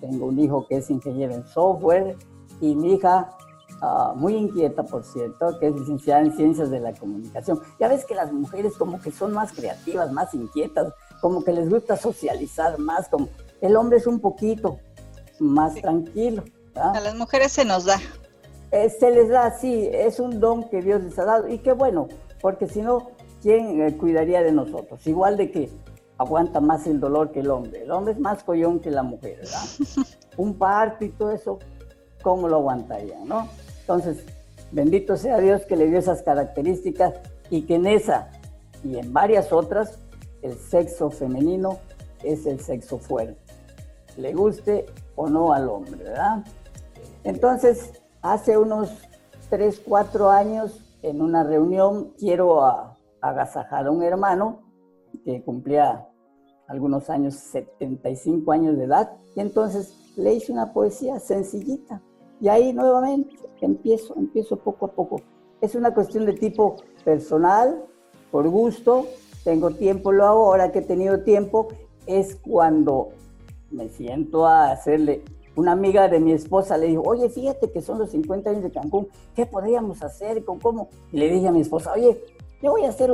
Tengo 0.00 0.26
un 0.26 0.38
hijo 0.38 0.66
que 0.66 0.78
es 0.78 0.88
ingeniero 0.88 1.34
en 1.34 1.44
software 1.46 2.16
y 2.62 2.74
mi 2.74 2.94
hija 2.94 3.36
Ah, 3.80 4.12
muy 4.16 4.34
inquieta, 4.34 4.82
por 4.82 5.04
cierto, 5.04 5.58
que 5.58 5.68
es 5.68 5.74
licenciada 5.74 6.22
en 6.22 6.32
Ciencias 6.34 6.70
de 6.70 6.80
la 6.80 6.92
Comunicación. 6.94 7.60
Ya 7.78 7.86
ves 7.86 8.04
que 8.04 8.14
las 8.14 8.32
mujeres 8.32 8.74
como 8.76 9.00
que 9.00 9.12
son 9.12 9.32
más 9.32 9.52
creativas, 9.52 10.10
más 10.12 10.34
inquietas, 10.34 10.92
como 11.20 11.44
que 11.44 11.52
les 11.52 11.70
gusta 11.70 11.96
socializar 11.96 12.78
más, 12.78 13.08
como 13.08 13.28
el 13.60 13.76
hombre 13.76 13.98
es 13.98 14.06
un 14.06 14.18
poquito 14.18 14.78
más 15.38 15.74
tranquilo. 15.76 16.42
A 16.74 16.98
las 17.00 17.14
mujeres 17.14 17.52
se 17.52 17.64
nos 17.64 17.84
da. 17.84 18.00
Eh, 18.72 18.90
se 18.90 19.10
les 19.10 19.28
da, 19.28 19.56
sí, 19.56 19.88
es 19.92 20.18
un 20.18 20.40
don 20.40 20.68
que 20.68 20.82
Dios 20.82 21.02
les 21.02 21.18
ha 21.18 21.24
dado 21.24 21.48
y 21.48 21.58
qué 21.58 21.72
bueno, 21.72 22.08
porque 22.40 22.66
si 22.66 22.82
no, 22.82 23.10
¿quién 23.42 23.80
eh, 23.80 23.96
cuidaría 23.96 24.42
de 24.42 24.52
nosotros? 24.52 25.06
Igual 25.06 25.36
de 25.36 25.50
que 25.50 25.70
aguanta 26.18 26.60
más 26.60 26.86
el 26.86 27.00
dolor 27.00 27.30
que 27.30 27.40
el 27.40 27.50
hombre. 27.50 27.82
El 27.82 27.92
hombre 27.92 28.12
es 28.12 28.18
más 28.18 28.42
collón 28.42 28.80
que 28.80 28.90
la 28.90 29.02
mujer, 29.04 29.38
¿verdad? 29.38 30.06
un 30.36 30.58
parto 30.58 31.04
y 31.04 31.10
todo 31.10 31.30
eso, 31.30 31.58
¿cómo 32.22 32.48
lo 32.48 32.56
aguantarían, 32.56 33.26
no? 33.26 33.48
Entonces, 33.88 34.22
bendito 34.70 35.16
sea 35.16 35.38
Dios 35.38 35.62
que 35.64 35.74
le 35.74 35.86
dio 35.86 35.98
esas 35.98 36.20
características 36.22 37.14
y 37.48 37.62
que 37.62 37.76
en 37.76 37.86
esa 37.86 38.28
y 38.84 38.98
en 38.98 39.14
varias 39.14 39.50
otras, 39.50 39.98
el 40.42 40.58
sexo 40.58 41.10
femenino 41.10 41.78
es 42.22 42.44
el 42.44 42.60
sexo 42.60 42.98
fuerte, 42.98 43.40
le 44.18 44.34
guste 44.34 44.84
o 45.16 45.30
no 45.30 45.54
al 45.54 45.70
hombre, 45.70 46.04
¿verdad? 46.04 46.44
Entonces, 47.24 47.92
hace 48.20 48.58
unos 48.58 48.90
3, 49.48 49.80
4 49.86 50.28
años, 50.28 50.84
en 51.00 51.22
una 51.22 51.42
reunión, 51.42 52.12
quiero 52.18 52.62
agasajar 53.22 53.86
a 53.86 53.90
un 53.90 54.02
hermano 54.02 54.60
que 55.24 55.42
cumplía 55.42 56.06
algunos 56.66 57.08
años, 57.08 57.36
75 57.36 58.52
años 58.52 58.76
de 58.76 58.84
edad, 58.84 59.12
y 59.34 59.40
entonces 59.40 60.12
le 60.14 60.34
hice 60.34 60.52
una 60.52 60.74
poesía 60.74 61.18
sencillita, 61.20 62.02
y 62.40 62.48
ahí 62.48 62.72
nuevamente 62.72 63.36
empiezo, 63.60 64.14
empiezo 64.16 64.56
poco 64.56 64.86
a 64.86 64.92
poco. 64.92 65.20
Es 65.60 65.74
una 65.74 65.92
cuestión 65.92 66.26
de 66.26 66.34
tipo 66.34 66.76
personal, 67.04 67.84
por 68.30 68.48
gusto, 68.48 69.06
tengo 69.44 69.70
tiempo, 69.70 70.12
lo 70.12 70.26
hago, 70.26 70.44
ahora 70.46 70.70
que 70.70 70.80
he 70.80 70.82
tenido 70.82 71.22
tiempo, 71.22 71.68
es 72.06 72.36
cuando 72.36 73.10
me 73.70 73.88
siento 73.88 74.46
a 74.46 74.70
hacerle 74.70 75.24
una 75.58 75.72
amiga 75.72 76.06
de 76.06 76.20
mi 76.20 76.32
esposa 76.32 76.78
le 76.78 76.86
dijo, 76.86 77.02
oye, 77.04 77.28
fíjate 77.28 77.72
que 77.72 77.82
son 77.82 77.98
los 77.98 78.10
50 78.12 78.48
años 78.48 78.62
de 78.62 78.70
Cancún, 78.70 79.08
¿qué 79.34 79.44
podríamos 79.44 80.02
hacer? 80.04 80.44
¿Con 80.44 80.60
cómo? 80.60 80.88
Y 81.10 81.18
le 81.18 81.28
dije 81.28 81.48
a 81.48 81.52
mi 81.52 81.60
esposa, 81.60 81.92
oye, 81.94 82.22
yo 82.62 82.70
voy 82.70 82.84
a 82.84 82.90
hacer 82.90 83.12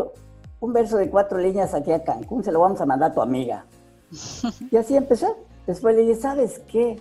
un 0.61 0.73
verso 0.75 0.99
de 0.99 1.09
cuatro 1.09 1.39
líneas 1.39 1.73
aquí 1.73 1.91
a 1.91 2.05
Cancún, 2.05 2.45
se 2.45 2.53
lo 2.53 2.61
vamos 2.61 2.81
a 2.83 2.87
mandar 2.87 3.13
a 3.13 3.15
tu 3.15 3.23
amiga. 3.23 3.65
y 4.71 4.77
así 4.77 4.95
empecé. 4.95 5.29
Después 5.67 5.97
le 5.97 6.03
dije, 6.03 6.17
¿sabes 6.17 6.59
qué? 6.71 7.01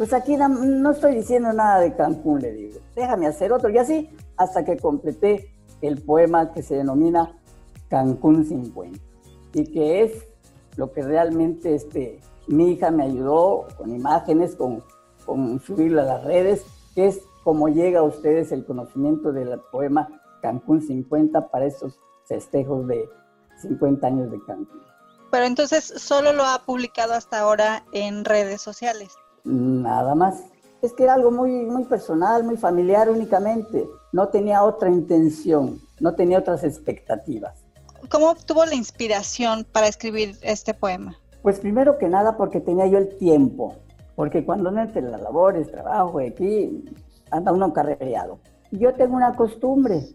Pues 0.00 0.14
aquí 0.14 0.34
no 0.34 0.92
estoy 0.92 1.16
diciendo 1.16 1.52
nada 1.52 1.78
de 1.78 1.94
Cancún, 1.94 2.40
le 2.40 2.52
digo, 2.54 2.80
déjame 2.96 3.26
hacer 3.26 3.52
otro. 3.52 3.68
Y 3.68 3.76
así 3.76 4.08
hasta 4.38 4.64
que 4.64 4.78
completé 4.78 5.54
el 5.82 6.00
poema 6.00 6.54
que 6.54 6.62
se 6.62 6.74
denomina 6.74 7.38
Cancún 7.90 8.46
50 8.46 8.98
y 9.52 9.70
que 9.70 10.02
es 10.02 10.24
lo 10.76 10.90
que 10.90 11.02
realmente 11.02 11.74
este, 11.74 12.18
mi 12.46 12.70
hija 12.70 12.90
me 12.90 13.04
ayudó 13.04 13.68
con 13.76 13.94
imágenes, 13.94 14.56
con, 14.56 14.82
con 15.26 15.60
subirlo 15.60 16.00
a 16.00 16.04
las 16.06 16.24
redes, 16.24 16.64
que 16.94 17.08
es 17.08 17.20
como 17.44 17.68
llega 17.68 18.00
a 18.00 18.04
ustedes 18.04 18.52
el 18.52 18.64
conocimiento 18.64 19.32
del 19.32 19.60
poema 19.70 20.08
Cancún 20.40 20.80
50 20.80 21.50
para 21.50 21.66
estos 21.66 22.00
festejos 22.24 22.86
de 22.86 23.06
50 23.60 24.06
años 24.06 24.30
de 24.30 24.42
Cancún. 24.46 24.80
Pero 25.30 25.44
entonces 25.44 25.84
solo 25.84 26.32
lo 26.32 26.44
ha 26.44 26.62
publicado 26.64 27.12
hasta 27.12 27.40
ahora 27.40 27.84
en 27.92 28.24
redes 28.24 28.62
sociales. 28.62 29.19
Nada 29.44 30.14
más. 30.14 30.44
Es 30.82 30.92
que 30.94 31.04
era 31.04 31.14
algo 31.14 31.30
muy, 31.30 31.50
muy 31.66 31.84
personal, 31.84 32.44
muy 32.44 32.56
familiar 32.56 33.10
únicamente. 33.10 33.86
No 34.12 34.28
tenía 34.28 34.62
otra 34.62 34.88
intención, 34.88 35.80
no 36.00 36.14
tenía 36.14 36.38
otras 36.38 36.64
expectativas. 36.64 37.64
¿Cómo 38.08 38.30
obtuvo 38.30 38.64
la 38.64 38.74
inspiración 38.74 39.66
para 39.70 39.88
escribir 39.88 40.36
este 40.42 40.72
poema? 40.72 41.16
Pues 41.42 41.60
primero 41.60 41.98
que 41.98 42.08
nada 42.08 42.36
porque 42.36 42.60
tenía 42.60 42.86
yo 42.86 42.98
el 42.98 43.16
tiempo, 43.18 43.76
porque 44.16 44.44
cuando 44.44 44.70
uno 44.70 44.82
entre 44.82 45.02
las 45.02 45.20
labores, 45.20 45.70
trabajo 45.70 46.18
aquí, 46.18 46.84
anda 47.30 47.52
uno 47.52 47.72
carrereado. 47.72 48.40
Yo 48.70 48.94
tengo 48.94 49.16
una 49.16 49.34
costumbre 49.36 50.08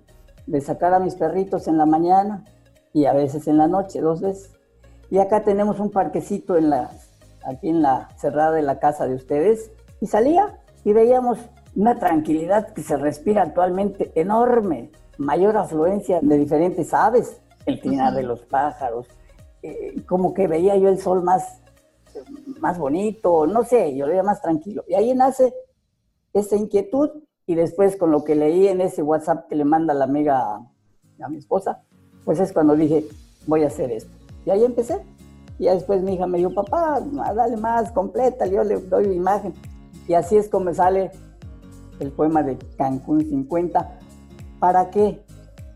de 0.47 0.61
sacar 0.61 0.93
a 0.93 0.99
mis 0.99 1.15
perritos 1.15 1.67
en 1.67 1.77
la 1.77 1.85
mañana 1.85 2.43
y 2.93 3.05
a 3.05 3.13
veces 3.13 3.47
en 3.47 3.57
la 3.57 3.67
noche, 3.67 4.01
dos 4.01 4.21
veces. 4.21 4.51
Y 5.09 5.19
acá 5.19 5.43
tenemos 5.43 5.79
un 5.79 5.91
parquecito 5.91 6.57
en 6.57 6.69
la, 6.69 6.91
aquí 7.45 7.69
en 7.69 7.81
la 7.81 8.09
cerrada 8.17 8.51
de 8.51 8.61
la 8.61 8.79
casa 8.79 9.07
de 9.07 9.15
ustedes 9.15 9.71
y 10.01 10.07
salía 10.07 10.59
y 10.83 10.93
veíamos 10.93 11.39
una 11.75 11.99
tranquilidad 11.99 12.73
que 12.73 12.83
se 12.83 12.97
respira 12.97 13.43
actualmente 13.43 14.11
enorme, 14.15 14.91
mayor 15.17 15.57
afluencia 15.57 16.19
de 16.21 16.37
diferentes 16.37 16.93
aves, 16.93 17.41
el 17.65 17.81
trinar 17.81 18.13
de 18.13 18.23
los 18.23 18.41
pájaros, 18.41 19.07
eh, 19.61 20.03
como 20.07 20.33
que 20.33 20.47
veía 20.47 20.77
yo 20.77 20.89
el 20.89 20.99
sol 20.99 21.23
más, 21.23 21.59
más 22.59 22.77
bonito, 22.77 23.47
no 23.47 23.63
sé, 23.63 23.95
yo 23.95 24.05
lo 24.05 24.11
veía 24.11 24.23
más 24.23 24.41
tranquilo. 24.41 24.83
Y 24.87 24.93
ahí 24.93 25.13
nace 25.13 25.53
esa 26.33 26.55
inquietud 26.55 27.09
y 27.45 27.55
después 27.55 27.95
con 27.97 28.11
lo 28.11 28.23
que 28.23 28.35
leí 28.35 28.67
en 28.67 28.81
ese 28.81 29.01
WhatsApp 29.01 29.47
que 29.47 29.55
le 29.55 29.65
manda 29.65 29.93
la 29.93 30.05
amiga 30.05 30.55
a 31.19 31.29
mi 31.29 31.37
esposa, 31.37 31.83
pues 32.23 32.39
es 32.39 32.53
cuando 32.53 32.75
dije, 32.75 33.05
voy 33.47 33.63
a 33.63 33.67
hacer 33.67 33.91
esto. 33.91 34.11
Y 34.45 34.49
ahí 34.51 34.63
empecé. 34.63 35.01
Y 35.57 35.65
después 35.65 36.01
mi 36.01 36.15
hija 36.15 36.27
me 36.27 36.37
dijo, 36.37 36.53
papá, 36.53 37.01
dale 37.35 37.57
más, 37.57 37.91
completa, 37.91 38.45
yo 38.45 38.63
le 38.63 38.75
doy 38.75 39.05
imagen. 39.13 39.53
Y 40.07 40.13
así 40.13 40.35
es 40.37 40.49
como 40.49 40.73
sale 40.73 41.11
el 41.99 42.11
poema 42.11 42.43
de 42.43 42.57
Cancún 42.77 43.21
50. 43.21 43.99
¿Para 44.59 44.89
qué? 44.89 45.23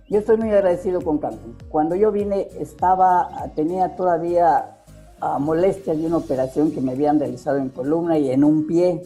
Yo 0.09 0.19
estoy 0.19 0.38
muy 0.38 0.50
agradecido 0.50 1.01
con 1.01 1.19
Cancún. 1.19 1.55
Cuando 1.69 1.95
yo 1.95 2.12
vine 2.12 2.48
estaba, 2.59 3.29
tenía 3.55 3.95
todavía 3.95 4.77
uh, 5.21 5.39
molestias 5.39 5.98
de 5.98 6.05
una 6.05 6.17
operación 6.17 6.71
que 6.71 6.81
me 6.81 6.91
habían 6.93 7.19
realizado 7.19 7.57
en 7.57 7.69
columna 7.69 8.17
y 8.17 8.31
en 8.31 8.43
un 8.43 8.67
pie. 8.67 9.03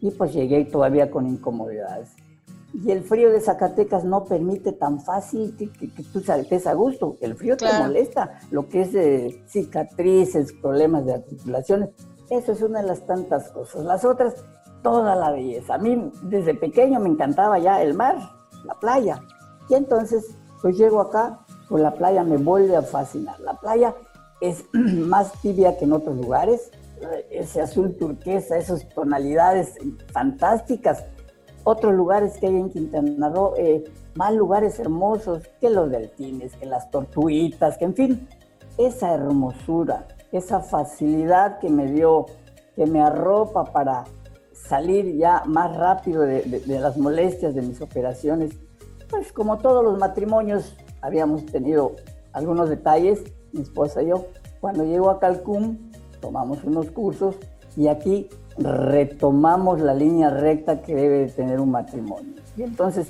Y 0.00 0.10
pues 0.10 0.32
llegué 0.32 0.64
todavía 0.64 1.10
con 1.10 1.26
incomodidades. 1.26 2.10
Y 2.84 2.90
el 2.90 3.04
frío 3.04 3.30
de 3.30 3.40
Zacatecas 3.40 4.04
no 4.04 4.24
permite 4.24 4.72
tan 4.72 5.00
fácil 5.00 5.56
que, 5.56 5.68
tú 6.12 6.18
estés 6.18 6.66
a 6.66 6.74
gusto. 6.74 7.16
El 7.22 7.34
frío 7.34 7.56
te 7.56 7.66
molesta. 7.78 8.38
Lo 8.50 8.68
que 8.68 8.82
es 8.82 8.92
de 8.92 9.42
cicatrices, 9.46 10.52
problemas 10.60 11.06
de 11.06 11.14
articulaciones, 11.14 11.90
eso 12.28 12.52
es 12.52 12.60
una 12.60 12.82
de 12.82 12.88
las 12.88 13.06
tantas 13.06 13.50
cosas. 13.50 13.84
Las 13.84 14.04
otras, 14.04 14.44
toda 14.82 15.16
la 15.16 15.30
belleza. 15.30 15.74
A 15.74 15.78
mí 15.78 16.12
desde 16.24 16.54
pequeño 16.54 17.00
me 17.00 17.08
encantaba 17.08 17.58
ya 17.58 17.82
el 17.82 17.94
mar, 17.94 18.16
la 18.64 18.74
playa. 18.74 19.22
Y 19.70 19.74
entonces, 19.74 20.36
pues 20.60 20.76
llego 20.76 21.00
acá, 21.00 21.38
pues 21.70 21.82
la 21.82 21.94
playa 21.94 22.24
me 22.24 22.36
vuelve 22.36 22.76
a 22.76 22.82
fascinar. 22.82 23.40
La 23.40 23.54
playa 23.54 23.94
es 24.42 24.66
más 24.72 25.32
tibia 25.40 25.78
que 25.78 25.86
en 25.86 25.94
otros 25.94 26.14
lugares. 26.14 26.70
Ese 27.30 27.62
azul 27.62 27.96
turquesa, 27.96 28.58
esas 28.58 28.86
tonalidades 28.90 29.74
fantásticas 30.12 31.04
otros 31.68 31.94
lugares 31.94 32.38
que 32.38 32.46
hay 32.46 32.54
en 32.54 32.70
Quintana 32.70 33.28
Roo, 33.28 33.54
eh, 33.56 33.82
más 34.14 34.32
lugares 34.32 34.78
hermosos 34.78 35.42
que 35.60 35.68
los 35.68 35.90
delfines, 35.90 36.54
que 36.54 36.64
las 36.64 36.92
tortuitas, 36.92 37.76
que 37.76 37.86
en 37.86 37.94
fin, 37.94 38.28
esa 38.78 39.12
hermosura, 39.12 40.06
esa 40.30 40.60
facilidad 40.60 41.58
que 41.58 41.68
me 41.68 41.90
dio, 41.90 42.26
que 42.76 42.86
me 42.86 43.02
arropa 43.02 43.64
para 43.64 44.04
salir 44.52 45.16
ya 45.16 45.42
más 45.44 45.76
rápido 45.76 46.22
de, 46.22 46.62
las 46.68 46.96
molestias 46.98 47.52
de 47.56 47.62
mis 47.62 47.80
operaciones. 47.80 48.52
Pues 49.10 49.32
como 49.32 49.58
todos 49.58 49.82
los 49.82 49.98
matrimonios, 49.98 50.76
habíamos 51.00 51.46
tenido 51.46 51.96
algunos 52.32 52.68
detalles, 52.68 53.24
mi 53.52 53.62
esposa 53.62 54.04
y 54.04 54.10
yo. 54.10 54.26
Cuando 54.60 54.84
llego 54.84 55.10
a 55.10 55.18
Calcún, 55.18 55.90
tomamos 56.20 56.62
unos 56.62 56.92
cursos 56.92 57.34
y 57.76 57.88
aquí 57.88 58.28
retomamos 58.58 59.80
la 59.80 59.94
línea 59.94 60.30
recta 60.30 60.82
que 60.82 60.94
debe 60.94 61.26
tener 61.26 61.60
un 61.60 61.70
matrimonio. 61.70 62.34
Y 62.56 62.62
entonces, 62.62 63.08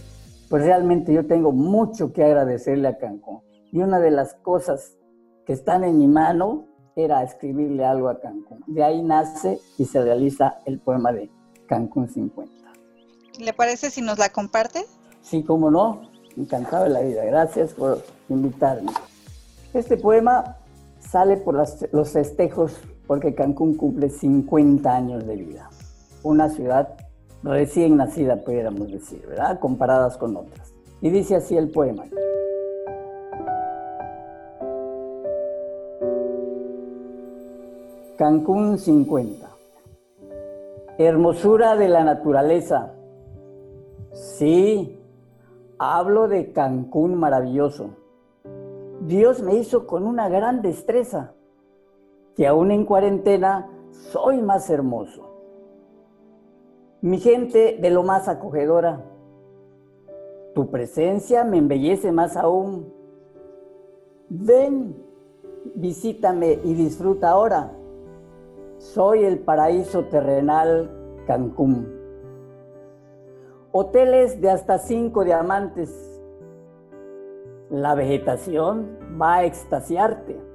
pues 0.48 0.64
realmente 0.64 1.12
yo 1.12 1.26
tengo 1.26 1.52
mucho 1.52 2.12
que 2.12 2.24
agradecerle 2.24 2.88
a 2.88 2.98
Cancún. 2.98 3.40
Y 3.72 3.80
una 3.80 3.98
de 3.98 4.10
las 4.10 4.34
cosas 4.34 4.96
que 5.44 5.52
están 5.52 5.84
en 5.84 5.98
mi 5.98 6.08
mano 6.08 6.66
era 6.96 7.22
escribirle 7.22 7.84
algo 7.84 8.08
a 8.08 8.20
Cancún. 8.20 8.64
De 8.66 8.82
ahí 8.82 9.02
nace 9.02 9.60
y 9.78 9.84
se 9.84 10.02
realiza 10.02 10.58
el 10.64 10.80
poema 10.80 11.12
de 11.12 11.30
Cancún 11.66 12.08
50. 12.08 12.52
¿Le 13.38 13.52
parece 13.52 13.90
si 13.90 14.00
nos 14.00 14.18
la 14.18 14.30
comparte? 14.30 14.84
Sí, 15.22 15.42
cómo 15.42 15.70
no. 15.70 16.10
Encantado 16.36 16.84
de 16.84 16.90
la 16.90 17.00
vida. 17.00 17.24
Gracias 17.24 17.74
por 17.74 18.02
invitarme. 18.28 18.92
Este 19.74 19.96
poema 19.96 20.56
sale 20.98 21.36
por 21.36 21.54
los 21.54 22.10
festejos 22.10 22.72
porque 23.06 23.34
Cancún 23.34 23.74
cumple 23.74 24.08
50 24.08 24.94
años 24.94 25.26
de 25.26 25.36
vida. 25.36 25.70
Una 26.22 26.48
ciudad 26.48 26.96
recién 27.42 27.96
nacida, 27.96 28.36
pudiéramos 28.42 28.90
decir, 28.90 29.24
¿verdad? 29.26 29.60
Comparadas 29.60 30.16
con 30.16 30.36
otras. 30.36 30.74
Y 31.00 31.10
dice 31.10 31.36
así 31.36 31.56
el 31.56 31.70
poema. 31.70 32.04
Cancún 38.16 38.78
50. 38.78 39.48
Hermosura 40.98 41.76
de 41.76 41.88
la 41.88 42.02
naturaleza. 42.02 42.94
Sí, 44.12 44.98
hablo 45.78 46.26
de 46.26 46.52
Cancún 46.52 47.14
maravilloso. 47.14 47.90
Dios 49.02 49.42
me 49.42 49.56
hizo 49.56 49.86
con 49.86 50.04
una 50.04 50.30
gran 50.30 50.62
destreza 50.62 51.35
que 52.36 52.46
aún 52.46 52.70
en 52.70 52.84
cuarentena 52.84 53.68
soy 53.90 54.42
más 54.42 54.68
hermoso. 54.68 55.22
Mi 57.00 57.18
gente 57.18 57.78
de 57.80 57.90
lo 57.90 58.02
más 58.02 58.28
acogedora, 58.28 59.02
tu 60.54 60.70
presencia 60.70 61.44
me 61.44 61.56
embellece 61.58 62.12
más 62.12 62.36
aún. 62.36 62.92
Ven, 64.28 64.96
visítame 65.74 66.60
y 66.62 66.74
disfruta 66.74 67.30
ahora. 67.30 67.72
Soy 68.78 69.24
el 69.24 69.38
paraíso 69.38 70.04
terrenal 70.04 70.90
Cancún. 71.26 71.90
Hoteles 73.72 74.40
de 74.40 74.50
hasta 74.50 74.78
cinco 74.78 75.24
diamantes. 75.24 75.90
La 77.70 77.94
vegetación 77.94 78.98
va 79.20 79.36
a 79.36 79.44
extasiarte 79.44 80.45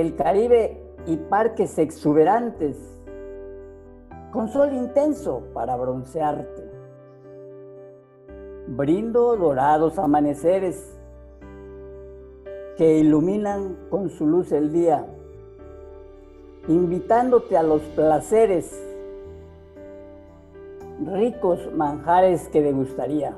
el 0.00 0.14
Caribe 0.14 0.78
y 1.06 1.16
parques 1.16 1.78
exuberantes, 1.78 2.76
con 4.30 4.48
sol 4.48 4.74
intenso 4.74 5.44
para 5.54 5.74
broncearte. 5.74 6.70
Brindo 8.66 9.36
dorados 9.36 9.98
amaneceres 9.98 10.94
que 12.76 12.98
iluminan 12.98 13.88
con 13.88 14.10
su 14.10 14.26
luz 14.26 14.52
el 14.52 14.70
día, 14.70 15.06
invitándote 16.68 17.56
a 17.56 17.62
los 17.62 17.80
placeres, 17.80 18.78
ricos 21.06 21.72
manjares 21.74 22.48
que 22.48 22.60
degustaría. 22.60 23.34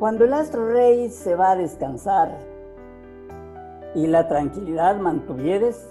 Cuando 0.00 0.24
el 0.24 0.32
astro 0.32 0.66
rey 0.72 1.10
se 1.10 1.36
va 1.36 1.52
a 1.52 1.56
descansar, 1.56 2.49
y 3.94 4.06
la 4.06 4.28
tranquilidad 4.28 4.96
mantuvieres, 4.96 5.88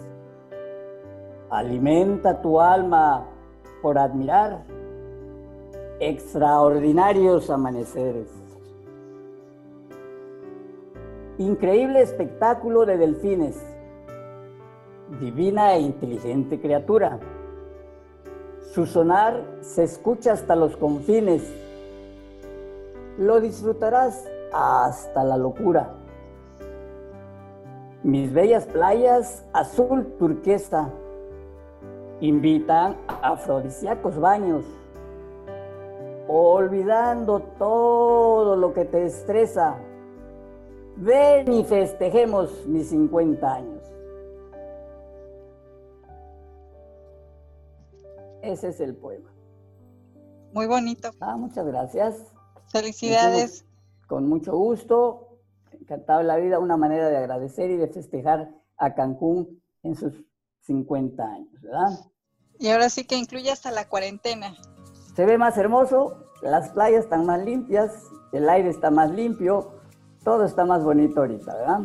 Alimenta 1.50 2.41
tu 2.41 2.62
alma 2.62 3.25
por 3.82 3.98
admirar 3.98 4.60
extraordinarios 6.00 7.50
amaneceres. 7.50 8.27
Increíble 11.39 12.01
espectáculo 12.01 12.86
de 12.86 12.98
delfines. 12.98 13.58
Divina 15.20 15.74
e 15.74 15.82
inteligente 15.82 16.62
criatura. 16.62 17.20
Su 18.72 18.86
sonar 18.86 19.44
se 19.62 19.86
escucha 19.86 20.34
hasta 20.34 20.56
los 20.56 20.77
confines. 20.77 21.51
Lo 23.18 23.41
disfrutarás 23.41 24.24
hasta 24.53 25.24
la 25.24 25.36
locura. 25.36 25.99
Mis 28.10 28.34
bellas 28.34 28.66
playas 28.66 29.46
azul 29.54 30.04
turquesa 30.18 30.92
invitan 32.22 32.98
a 33.08 33.34
afrodisíacos 33.34 34.20
baños, 34.20 34.66
olvidando 36.28 37.39
todo 37.60 38.56
lo 38.56 38.74
que 38.74 38.86
te 38.86 39.06
estresa. 39.06 39.78
Ven 40.96 41.54
y 41.54 41.63
festejemos 41.63 42.66
mis 42.66 42.89
50 42.89 43.54
años. 43.54 43.84
Ese 48.42 48.70
es 48.70 48.80
el 48.80 48.96
poema. 48.96 49.30
Muy 50.51 50.66
bonito. 50.66 51.12
Ah, 51.20 51.38
muchas 51.38 51.63
gracias. 51.68 52.25
Felicidades. 52.72 53.68
Con 54.08 54.28
mucho 54.28 54.58
gusto. 54.58 55.28
Encantado 55.89 56.22
la 56.22 56.38
vida, 56.38 56.60
una 56.60 56.77
manera 56.77 57.10
de 57.10 57.17
agradecer 57.17 57.72
y 57.72 57.75
de 57.75 57.88
festejar 57.88 58.51
a 58.77 58.93
Cancún 58.93 59.60
en 59.81 59.96
sus 59.96 60.24
50 60.67 61.24
años, 61.24 61.62
¿verdad? 61.63 62.00
Y 62.60 62.69
ahora 62.69 62.91
sí 62.91 63.05
que 63.05 63.17
incluye 63.17 63.50
hasta 63.50 63.72
la 63.72 63.89
cuarentena. 63.89 64.55
Se 65.15 65.25
ve 65.25 65.39
más 65.39 65.58
hermoso, 65.58 66.27
las 66.43 66.69
playas 66.69 67.05
están 67.05 67.25
más 67.25 67.43
limpias, 67.43 67.91
el 68.34 68.48
aire 68.50 68.69
está 68.69 68.91
más 68.91 69.10
limpio, 69.10 69.81
todo 70.24 70.46
está 70.46 70.63
más 70.63 70.84
bonito 70.84 71.22
ahorita, 71.22 71.55
¿verdad? 71.55 71.79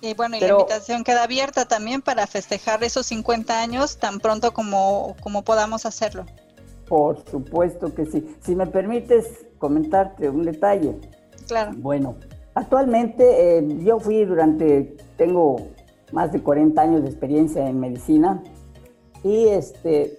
Y 0.00 0.14
bueno, 0.14 0.38
y 0.38 0.40
la 0.40 0.48
invitación 0.48 1.04
queda 1.04 1.24
abierta 1.24 1.66
también 1.66 2.00
para 2.00 2.26
festejar 2.26 2.82
esos 2.82 3.04
50 3.04 3.60
años 3.60 3.98
tan 3.98 4.20
pronto 4.20 4.54
como, 4.54 5.16
como 5.22 5.42
podamos 5.42 5.84
hacerlo. 5.84 6.24
Por 6.88 7.22
supuesto 7.28 7.94
que 7.94 8.06
sí. 8.06 8.38
Si 8.40 8.56
me 8.56 8.66
permites 8.66 9.44
comentarte 9.58 10.30
un 10.30 10.44
detalle. 10.44 10.98
Claro. 11.46 11.72
Bueno, 11.76 12.16
actualmente 12.54 13.58
eh, 13.58 13.78
yo 13.84 14.00
fui 14.00 14.24
durante, 14.24 14.96
tengo 15.16 15.56
más 16.12 16.32
de 16.32 16.42
40 16.42 16.80
años 16.80 17.02
de 17.02 17.08
experiencia 17.08 17.68
en 17.68 17.80
medicina 17.80 18.42
y 19.22 19.48
este, 19.48 20.18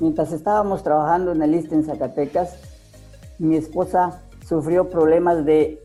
mientras 0.00 0.32
estábamos 0.32 0.82
trabajando 0.82 1.32
en 1.32 1.42
el 1.42 1.54
ISTE 1.54 1.74
en 1.74 1.84
Zacatecas, 1.84 2.56
mi 3.38 3.56
esposa 3.56 4.22
sufrió 4.46 4.88
problemas 4.88 5.44
de 5.44 5.82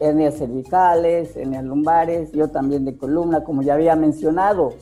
hernias 0.00 0.36
cervicales, 0.38 1.36
hernias 1.36 1.64
lumbares, 1.64 2.32
yo 2.32 2.48
también 2.48 2.84
de 2.84 2.96
columna, 2.96 3.42
como 3.44 3.62
ya 3.62 3.74
había 3.74 3.96
mencionado. 3.96 4.74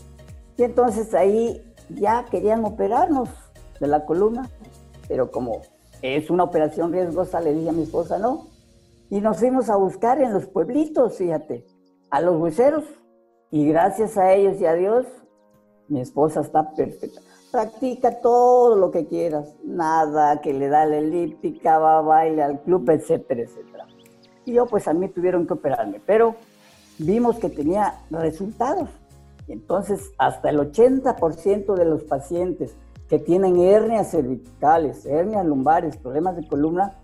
Y 0.57 0.64
entonces 0.64 1.14
ahí 1.14 1.62
ya 1.88 2.25
querían 2.31 2.64
operarnos 2.64 3.29
de 3.81 3.87
la 3.87 4.05
columna, 4.05 4.50
pero 5.09 5.31
como 5.31 5.61
es 6.02 6.31
una 6.31 6.45
operación 6.45 6.93
riesgosa, 6.93 7.41
le 7.41 7.55
dije 7.55 7.69
a 7.69 7.73
mi 7.73 7.83
esposa 7.83 8.19
no. 8.19 8.49
Y 9.12 9.21
nos 9.21 9.40
fuimos 9.40 9.69
a 9.69 9.76
buscar 9.76 10.23
en 10.23 10.33
los 10.33 10.47
pueblitos, 10.47 11.19
fíjate, 11.19 11.66
a 12.09 12.23
los 12.23 12.40
hueseros. 12.40 12.85
Y 13.50 13.69
gracias 13.69 14.16
a 14.16 14.33
ellos 14.33 14.59
y 14.59 14.64
a 14.64 14.73
Dios, 14.73 15.04
mi 15.88 16.00
esposa 16.00 16.40
está 16.40 16.73
perfecta. 16.73 17.21
Practica 17.50 18.23
todo 18.23 18.75
lo 18.75 18.90
que 18.90 19.07
quieras, 19.07 19.54
nada, 19.62 20.40
que 20.40 20.54
le 20.54 20.69
da 20.69 20.87
la 20.87 20.97
elíptica, 20.97 21.78
va 21.78 21.99
a 21.99 22.00
baile 22.00 22.42
al 22.42 22.62
club, 22.62 22.88
etcétera, 22.88 23.42
etcétera. 23.42 23.87
Y 24.47 24.54
yo, 24.54 24.64
pues 24.64 24.88
a 24.88 24.95
mí 24.95 25.11
tuvieron 25.11 25.47
que 25.47 25.52
operarme, 25.52 26.00
pero 26.07 26.35
vimos 26.99 27.38
que 27.38 27.50
tenía 27.50 28.00
resultados. 28.11 28.88
Entonces, 29.46 30.11
hasta 30.16 30.48
el 30.48 30.59
80% 30.59 31.75
de 31.75 31.85
los 31.85 32.05
pacientes 32.05 32.75
que 33.11 33.18
tienen 33.18 33.61
hernias 33.61 34.11
cervicales, 34.11 35.05
hernias 35.05 35.44
lumbares, 35.44 35.98
problemas 35.98 36.35
de 36.35 36.48
columna, 36.48 36.96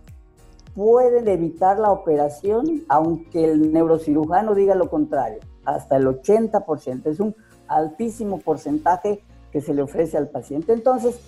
pueden 0.78 1.26
evitar 1.26 1.76
la 1.80 1.90
operación, 1.90 2.84
aunque 2.88 3.44
el 3.44 3.72
neurocirujano 3.72 4.54
diga 4.54 4.76
lo 4.76 4.88
contrario. 4.88 5.40
Hasta 5.64 5.96
el 5.96 6.06
80%. 6.06 7.06
Es 7.06 7.18
un 7.18 7.34
altísimo 7.66 8.38
porcentaje 8.38 9.24
que 9.50 9.60
se 9.60 9.74
le 9.74 9.82
ofrece 9.82 10.16
al 10.16 10.28
paciente. 10.28 10.72
Entonces, 10.72 11.18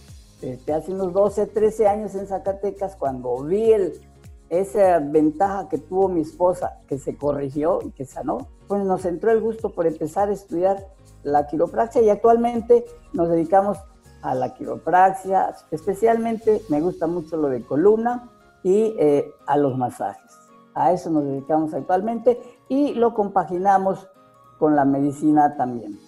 este, 0.40 0.72
hace 0.72 0.92
unos 0.92 1.12
12, 1.12 1.48
13 1.48 1.88
años 1.88 2.14
en 2.14 2.28
Zacatecas, 2.28 2.94
cuando 2.94 3.42
vi 3.42 3.72
el, 3.72 3.94
esa 4.50 5.00
ventaja 5.00 5.68
que 5.68 5.78
tuvo 5.78 6.08
mi 6.08 6.20
esposa, 6.20 6.78
que 6.86 7.00
se 7.00 7.16
corrigió 7.16 7.80
y 7.84 7.90
que 7.90 8.04
sanó, 8.04 8.46
pues 8.68 8.84
nos 8.84 9.04
entró 9.04 9.32
el 9.32 9.40
gusto 9.40 9.74
por 9.74 9.88
empezar 9.88 10.28
a 10.28 10.32
estudiar 10.32 10.86
la 11.24 11.48
quiropraxia 11.48 12.02
y 12.02 12.08
actualmente 12.08 12.84
nos 13.14 13.28
dedicamos 13.28 13.78
a 14.22 14.32
la 14.36 14.54
quiropraxia, 14.54 15.56
especialmente 15.72 16.62
me 16.68 16.80
gusta 16.80 17.08
mucho 17.08 17.36
lo 17.36 17.48
de 17.48 17.64
columna 17.64 18.30
y 18.62 18.94
eh, 18.98 19.32
a 19.46 19.56
los 19.56 19.76
masajes. 19.76 20.32
A 20.74 20.92
eso 20.92 21.10
nos 21.10 21.24
dedicamos 21.24 21.74
actualmente 21.74 22.40
y 22.68 22.94
lo 22.94 23.14
compaginamos 23.14 24.08
con 24.58 24.76
la 24.76 24.84
medicina 24.84 25.56
también. 25.56 25.98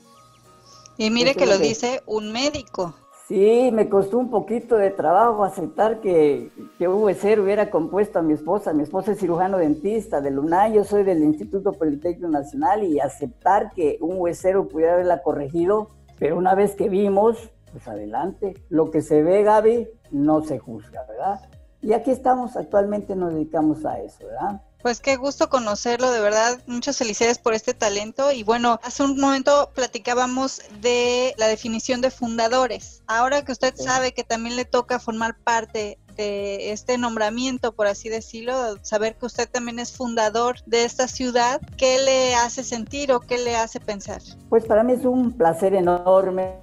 Y 0.99 1.11
mire 1.11 1.35
que 1.35 1.47
lo 1.47 1.59
dice 1.59 2.03
un 2.07 2.33
médico. 2.33 2.95
Sí, 3.27 3.71
me 3.73 3.89
costó 3.89 4.19
un 4.19 4.31
poquito 4.31 4.77
de 4.77 4.91
trabajo 4.91 5.43
aceptar 5.43 6.01
que, 6.01 6.51
que 6.77 6.87
un 6.87 7.03
huesero 7.03 7.45
hubiera 7.45 7.71
compuesto 7.71 8.19
a 8.19 8.23
mi 8.23 8.35
esposa. 8.35 8.75
Mi 8.75 8.83
esposa 8.83 9.13
es 9.13 9.19
cirujano 9.19 9.59
dentista 9.59 10.21
de 10.21 10.37
UNAM, 10.37 10.75
yo 10.75 10.85
soy 10.85 11.03
del 11.03 11.23
Instituto 11.23 11.73
Politécnico 11.73 12.29
Nacional 12.29 12.85
y 12.85 13.01
aceptar 13.01 13.71
que 13.75 13.97
un 14.01 14.17
huesero 14.19 14.69
pudiera 14.69 14.95
haberla 14.95 15.23
corregido, 15.23 15.89
pero 16.19 16.37
una 16.37 16.55
vez 16.55 16.75
que 16.75 16.89
vimos, 16.89 17.51
pues 17.71 17.89
adelante. 17.89 18.55
Lo 18.69 18.91
que 18.91 19.01
se 19.01 19.23
ve, 19.23 19.43
Gaby, 19.43 19.89
no 20.11 20.43
se 20.43 20.59
juzga, 20.59 21.05
¿verdad? 21.09 21.41
Y 21.83 21.93
aquí 21.95 22.13
estamos, 22.13 22.57
actualmente 22.57 23.17
nos 23.17 23.35
dedicamos 23.35 23.85
a 23.85 23.99
eso, 23.99 24.25
¿verdad? 24.27 24.63
Pues 24.83 25.01
qué 25.01 25.17
gusto 25.17 25.49
conocerlo, 25.49 26.11
de 26.11 26.21
verdad. 26.21 26.61
Muchas 26.67 26.97
felicidades 26.97 27.39
por 27.39 27.55
este 27.55 27.75
talento. 27.75 28.33
Y 28.33 28.43
bueno, 28.43 28.81
hace 28.83 29.05
un 29.05 29.19
momento 29.19 29.71
platicábamos 29.75 30.61
de 30.81 31.35
la 31.39 31.47
definición 31.47 32.01
de 32.01 32.11
fundadores. 32.11 33.03
Ahora 33.07 33.45
que 33.45 33.53
usted 33.53 33.75
sabe 33.77 34.13
que 34.13 34.25
también 34.25 34.57
le 34.57 34.65
toca 34.65 34.99
formar 34.99 35.37
parte 35.39 35.99
de 36.17 36.73
este 36.73 36.99
nombramiento, 36.99 37.73
por 37.73 37.87
así 37.87 38.09
decirlo, 38.09 38.55
saber 38.83 39.17
que 39.17 39.27
usted 39.27 39.49
también 39.49 39.79
es 39.79 39.93
fundador 39.97 40.57
de 40.67 40.85
esta 40.85 41.09
ciudad, 41.09 41.61
¿qué 41.77 41.99
le 41.99 42.35
hace 42.35 42.65
sentir 42.65 43.13
o 43.13 43.21
qué 43.21 43.39
le 43.39 43.57
hace 43.57 43.81
pensar? 43.81 44.21
Pues 44.49 44.67
para 44.67 44.83
mí 44.83 44.93
es 44.93 45.05
un 45.05 45.33
placer 45.33 45.75
enorme 45.75 46.55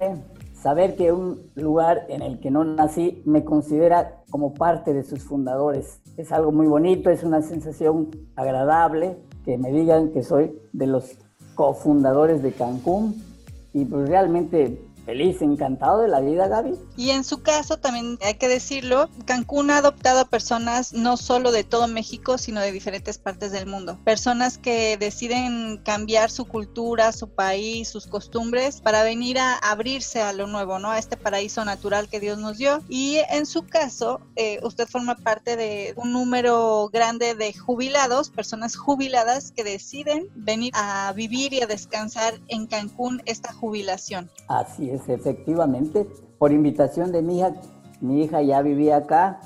saber 0.62 0.94
que 0.94 1.10
un 1.10 1.50
lugar 1.54 2.06
en 2.08 2.22
el 2.22 2.38
que 2.38 2.50
no 2.50 2.64
nací 2.64 3.22
me 3.24 3.44
considera 3.44 4.19
como 4.30 4.54
parte 4.54 4.94
de 4.94 5.02
sus 5.02 5.22
fundadores. 5.22 6.00
Es 6.16 6.32
algo 6.32 6.52
muy 6.52 6.66
bonito, 6.66 7.10
es 7.10 7.22
una 7.22 7.42
sensación 7.42 8.10
agradable 8.36 9.18
que 9.44 9.58
me 9.58 9.70
digan 9.70 10.10
que 10.10 10.22
soy 10.22 10.58
de 10.72 10.86
los 10.86 11.18
cofundadores 11.54 12.42
de 12.42 12.52
Cancún 12.52 13.22
y 13.72 13.84
pues 13.84 14.08
realmente 14.08 14.82
feliz, 15.04 15.42
encantado 15.42 16.02
de 16.02 16.08
la 16.08 16.20
vida, 16.20 16.48
Gaby. 16.48 16.74
Y 16.96 17.10
en 17.10 17.24
su 17.24 17.42
caso, 17.42 17.78
también 17.78 18.18
hay 18.22 18.34
que 18.34 18.48
decirlo, 18.48 19.08
Cancún 19.24 19.70
ha 19.70 19.78
adoptado 19.78 20.20
a 20.20 20.24
personas 20.24 20.92
no 20.92 21.16
solo 21.16 21.52
de 21.52 21.64
todo 21.64 21.88
México, 21.88 22.38
sino 22.38 22.60
de 22.60 22.72
diferentes 22.72 23.18
partes 23.18 23.52
del 23.52 23.66
mundo. 23.66 23.98
Personas 24.04 24.58
que 24.58 24.96
deciden 24.96 25.78
cambiar 25.78 26.30
su 26.30 26.46
cultura, 26.46 27.12
su 27.12 27.28
país, 27.28 27.88
sus 27.88 28.06
costumbres 28.06 28.80
para 28.80 29.02
venir 29.02 29.38
a 29.38 29.56
abrirse 29.56 30.20
a 30.20 30.32
lo 30.32 30.46
nuevo, 30.46 30.78
¿no? 30.78 30.90
A 30.90 30.98
este 30.98 31.16
paraíso 31.16 31.64
natural 31.64 32.08
que 32.08 32.20
Dios 32.20 32.38
nos 32.38 32.58
dio. 32.58 32.82
Y 32.88 33.18
en 33.30 33.46
su 33.46 33.66
caso, 33.66 34.20
eh, 34.36 34.60
usted 34.62 34.86
forma 34.86 35.16
parte 35.16 35.56
de 35.56 35.94
un 35.96 36.12
número 36.12 36.88
grande 36.92 37.34
de 37.34 37.52
jubilados, 37.52 38.30
personas 38.30 38.76
jubiladas 38.76 39.52
que 39.52 39.64
deciden 39.64 40.28
venir 40.34 40.72
a 40.74 41.12
vivir 41.14 41.52
y 41.52 41.62
a 41.62 41.66
descansar 41.66 42.34
en 42.48 42.66
Cancún 42.66 43.22
esta 43.26 43.52
jubilación. 43.52 44.30
Así 44.48 44.89
es 44.94 45.08
efectivamente, 45.08 46.08
por 46.38 46.52
invitación 46.52 47.12
de 47.12 47.22
mi 47.22 47.38
hija, 47.38 47.54
mi 48.00 48.22
hija 48.22 48.42
ya 48.42 48.62
vivía 48.62 48.98
acá, 48.98 49.40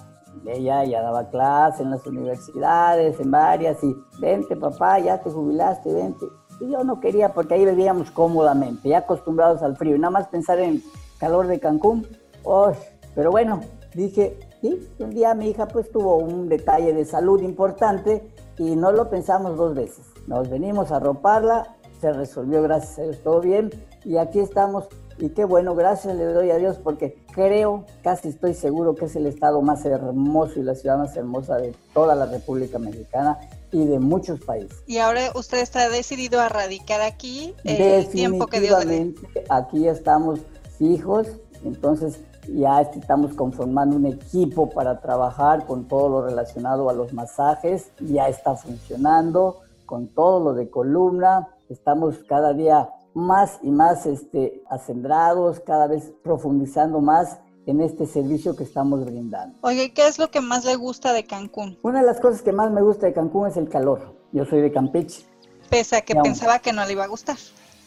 ella 0.46 0.84
ya 0.84 1.00
daba 1.00 1.30
clases 1.30 1.80
en 1.80 1.90
las 1.90 2.06
universidades, 2.06 3.18
en 3.20 3.30
varias, 3.30 3.82
y 3.82 3.94
vente 4.20 4.56
papá, 4.56 4.98
ya 4.98 5.20
te 5.20 5.30
jubilaste, 5.30 5.92
vente. 5.92 6.26
Y 6.60 6.70
yo 6.70 6.84
no 6.84 7.00
quería 7.00 7.32
porque 7.32 7.54
ahí 7.54 7.64
vivíamos 7.64 8.10
cómodamente, 8.10 8.88
ya 8.88 8.98
acostumbrados 8.98 9.62
al 9.62 9.76
frío, 9.76 9.96
y 9.96 9.98
nada 9.98 10.10
más 10.10 10.28
pensar 10.28 10.58
en 10.58 10.82
calor 11.18 11.46
de 11.46 11.60
Cancún, 11.60 12.06
oh, 12.42 12.72
pero 13.14 13.30
bueno, 13.30 13.60
dije, 13.94 14.38
sí, 14.60 14.88
un 14.98 15.10
día 15.10 15.34
mi 15.34 15.48
hija 15.48 15.66
pues 15.66 15.90
tuvo 15.90 16.16
un 16.16 16.48
detalle 16.48 16.92
de 16.92 17.04
salud 17.04 17.40
importante 17.42 18.28
y 18.58 18.76
no 18.76 18.92
lo 18.92 19.08
pensamos 19.08 19.56
dos 19.56 19.74
veces. 19.74 20.04
Nos 20.26 20.48
venimos 20.48 20.90
a 20.90 21.00
roparla, 21.00 21.76
se 22.00 22.12
resolvió 22.12 22.62
gracias 22.62 22.98
a 22.98 23.02
Dios 23.02 23.18
todo 23.22 23.40
bien 23.40 23.70
y 24.04 24.16
aquí 24.16 24.40
estamos 24.40 24.88
y 25.18 25.30
qué 25.30 25.44
bueno, 25.44 25.74
gracias 25.74 26.16
le 26.16 26.24
doy 26.24 26.50
a 26.50 26.56
Dios 26.56 26.78
porque 26.82 27.16
creo, 27.32 27.84
casi 28.02 28.28
estoy 28.28 28.54
seguro 28.54 28.94
que 28.94 29.06
es 29.06 29.16
el 29.16 29.26
estado 29.26 29.62
más 29.62 29.84
hermoso 29.84 30.58
y 30.58 30.62
la 30.62 30.74
ciudad 30.74 30.98
más 30.98 31.16
hermosa 31.16 31.56
de 31.56 31.74
toda 31.92 32.14
la 32.14 32.26
República 32.26 32.78
Mexicana 32.78 33.38
y 33.70 33.84
de 33.86 33.98
muchos 33.98 34.40
países. 34.40 34.82
Y 34.86 34.98
ahora 34.98 35.32
usted 35.34 35.58
está 35.58 35.88
decidido 35.88 36.40
a 36.40 36.48
radicar 36.48 37.00
aquí 37.00 37.54
el 37.64 38.08
tiempo 38.08 38.46
que 38.46 38.60
Dios 38.60 38.84
le 38.84 39.14
Aquí 39.48 39.88
estamos 39.88 40.40
fijos, 40.78 41.28
entonces 41.64 42.20
ya 42.48 42.80
estamos 42.80 43.34
conformando 43.34 43.96
un 43.96 44.06
equipo 44.06 44.68
para 44.70 45.00
trabajar 45.00 45.66
con 45.66 45.88
todo 45.88 46.08
lo 46.08 46.26
relacionado 46.26 46.90
a 46.90 46.92
los 46.92 47.12
masajes, 47.12 47.90
ya 48.00 48.28
está 48.28 48.54
funcionando 48.54 49.60
con 49.86 50.08
todo 50.08 50.40
lo 50.40 50.54
de 50.54 50.70
columna, 50.70 51.48
estamos 51.68 52.16
cada 52.28 52.52
día 52.52 52.88
más 53.14 53.60
y 53.62 53.70
más 53.70 54.06
este, 54.06 54.62
acendrados, 54.68 55.60
cada 55.60 55.86
vez 55.86 56.12
profundizando 56.22 57.00
más 57.00 57.38
en 57.66 57.80
este 57.80 58.06
servicio 58.06 58.56
que 58.56 58.64
estamos 58.64 59.04
brindando. 59.04 59.56
Oye, 59.62 59.92
¿qué 59.92 60.06
es 60.06 60.18
lo 60.18 60.30
que 60.30 60.40
más 60.40 60.64
le 60.64 60.76
gusta 60.76 61.12
de 61.12 61.24
Cancún? 61.24 61.78
Una 61.82 62.00
de 62.00 62.06
las 62.06 62.20
cosas 62.20 62.42
que 62.42 62.52
más 62.52 62.70
me 62.70 62.82
gusta 62.82 63.06
de 63.06 63.14
Cancún 63.14 63.48
es 63.48 63.56
el 63.56 63.68
calor. 63.68 64.14
Yo 64.32 64.44
soy 64.44 64.60
de 64.60 64.70
Campeche. 64.70 65.24
Pese 65.70 65.96
a 65.96 66.02
que 66.02 66.14
pensaba 66.14 66.58
que 66.58 66.72
no 66.72 66.84
le 66.84 66.92
iba 66.92 67.04
a 67.04 67.08
gustar. 67.08 67.36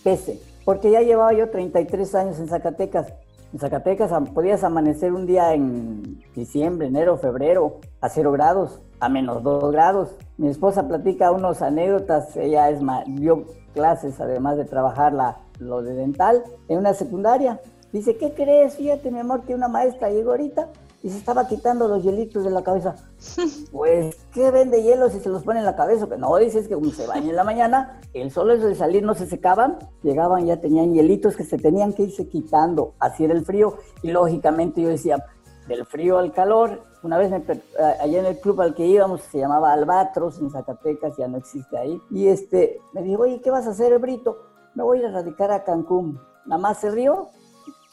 Pese, 0.03 0.41
porque 0.65 0.89
ya 0.89 1.01
llevaba 1.01 1.33
yo 1.33 1.49
33 1.49 2.15
años 2.15 2.39
en 2.39 2.47
Zacatecas. 2.47 3.13
En 3.53 3.59
Zacatecas 3.59 4.11
podías 4.33 4.63
amanecer 4.63 5.13
un 5.13 5.25
día 5.25 5.53
en 5.53 6.21
diciembre, 6.35 6.87
enero, 6.87 7.17
febrero 7.17 7.79
a 8.01 8.09
cero 8.09 8.31
grados, 8.31 8.81
a 8.99 9.09
menos 9.09 9.43
dos 9.43 9.71
grados. 9.71 10.09
Mi 10.37 10.47
esposa 10.49 10.87
platica 10.87 11.31
unos 11.31 11.61
anécdotas, 11.61 12.35
ella 12.35 12.69
es 12.69 12.79
dio 13.07 13.45
clases 13.77 14.19
además 14.19 14.57
de 14.57 14.65
trabajar 14.65 15.13
la, 15.13 15.37
lo 15.59 15.83
de 15.83 15.93
dental 15.93 16.43
en 16.67 16.79
una 16.79 16.93
secundaria 16.95 17.59
Dice, 17.91 18.17
¿qué 18.17 18.33
crees? 18.33 18.75
Fíjate, 18.75 19.11
mi 19.11 19.19
amor, 19.19 19.43
que 19.43 19.55
una 19.55 19.69
maestra 19.69 20.09
llegó 20.09 20.31
ahorita 20.31 20.69
y 21.03 21.09
se 21.09 21.17
estaba 21.17 21.47
quitando 21.47 21.87
los 21.87 22.03
hielitos 22.03 22.43
de 22.43 22.49
la 22.49 22.63
cabeza. 22.63 22.95
Pues, 23.71 24.15
¿qué 24.33 24.49
vende 24.51 24.81
hielos 24.81 25.13
si 25.13 25.19
se 25.19 25.29
los 25.29 25.43
pone 25.43 25.59
en 25.59 25.65
la 25.65 25.75
cabeza? 25.75 26.07
Que 26.07 26.17
no, 26.17 26.35
dices 26.37 26.67
que 26.67 26.73
como 26.73 26.89
se 26.91 27.05
baña 27.05 27.29
en 27.29 27.35
la 27.35 27.43
mañana, 27.43 28.01
el 28.13 28.31
solo 28.31 28.53
eso 28.53 28.67
de 28.67 28.75
salir 28.75 29.03
no 29.03 29.13
se 29.13 29.27
secaban, 29.27 29.77
llegaban 30.03 30.45
ya 30.45 30.59
tenían 30.59 30.93
hielitos 30.93 31.35
que 31.35 31.43
se 31.43 31.57
tenían 31.57 31.93
que 31.93 32.03
irse 32.03 32.27
quitando, 32.27 32.93
así 32.99 33.25
era 33.25 33.33
el 33.33 33.45
frío. 33.45 33.77
Y 34.01 34.11
lógicamente 34.11 34.81
yo 34.81 34.89
decía, 34.89 35.23
del 35.67 35.85
frío 35.85 36.17
al 36.17 36.31
calor, 36.31 36.83
una 37.03 37.17
vez 37.17 37.31
allá 37.31 38.19
en 38.19 38.25
el 38.25 38.39
club 38.39 38.61
al 38.61 38.73
que 38.73 38.85
íbamos, 38.85 39.21
se 39.21 39.39
llamaba 39.39 39.73
Albatros 39.73 40.39
en 40.39 40.49
Zacatecas, 40.49 41.17
ya 41.17 41.27
no 41.27 41.37
existe 41.37 41.77
ahí, 41.77 42.01
y 42.09 42.27
este, 42.27 42.79
me 42.93 43.03
dijo, 43.03 43.23
oye, 43.23 43.41
¿qué 43.41 43.51
vas 43.51 43.67
a 43.67 43.71
hacer, 43.71 43.97
Brito? 43.99 44.37
Me 44.75 44.83
voy 44.83 44.97
a 44.97 45.01
ir 45.01 45.07
a 45.07 45.11
radicar 45.11 45.51
a 45.51 45.63
Cancún. 45.63 46.19
Nada 46.45 46.61
más 46.61 46.79
se 46.79 46.91
rió 46.91 47.29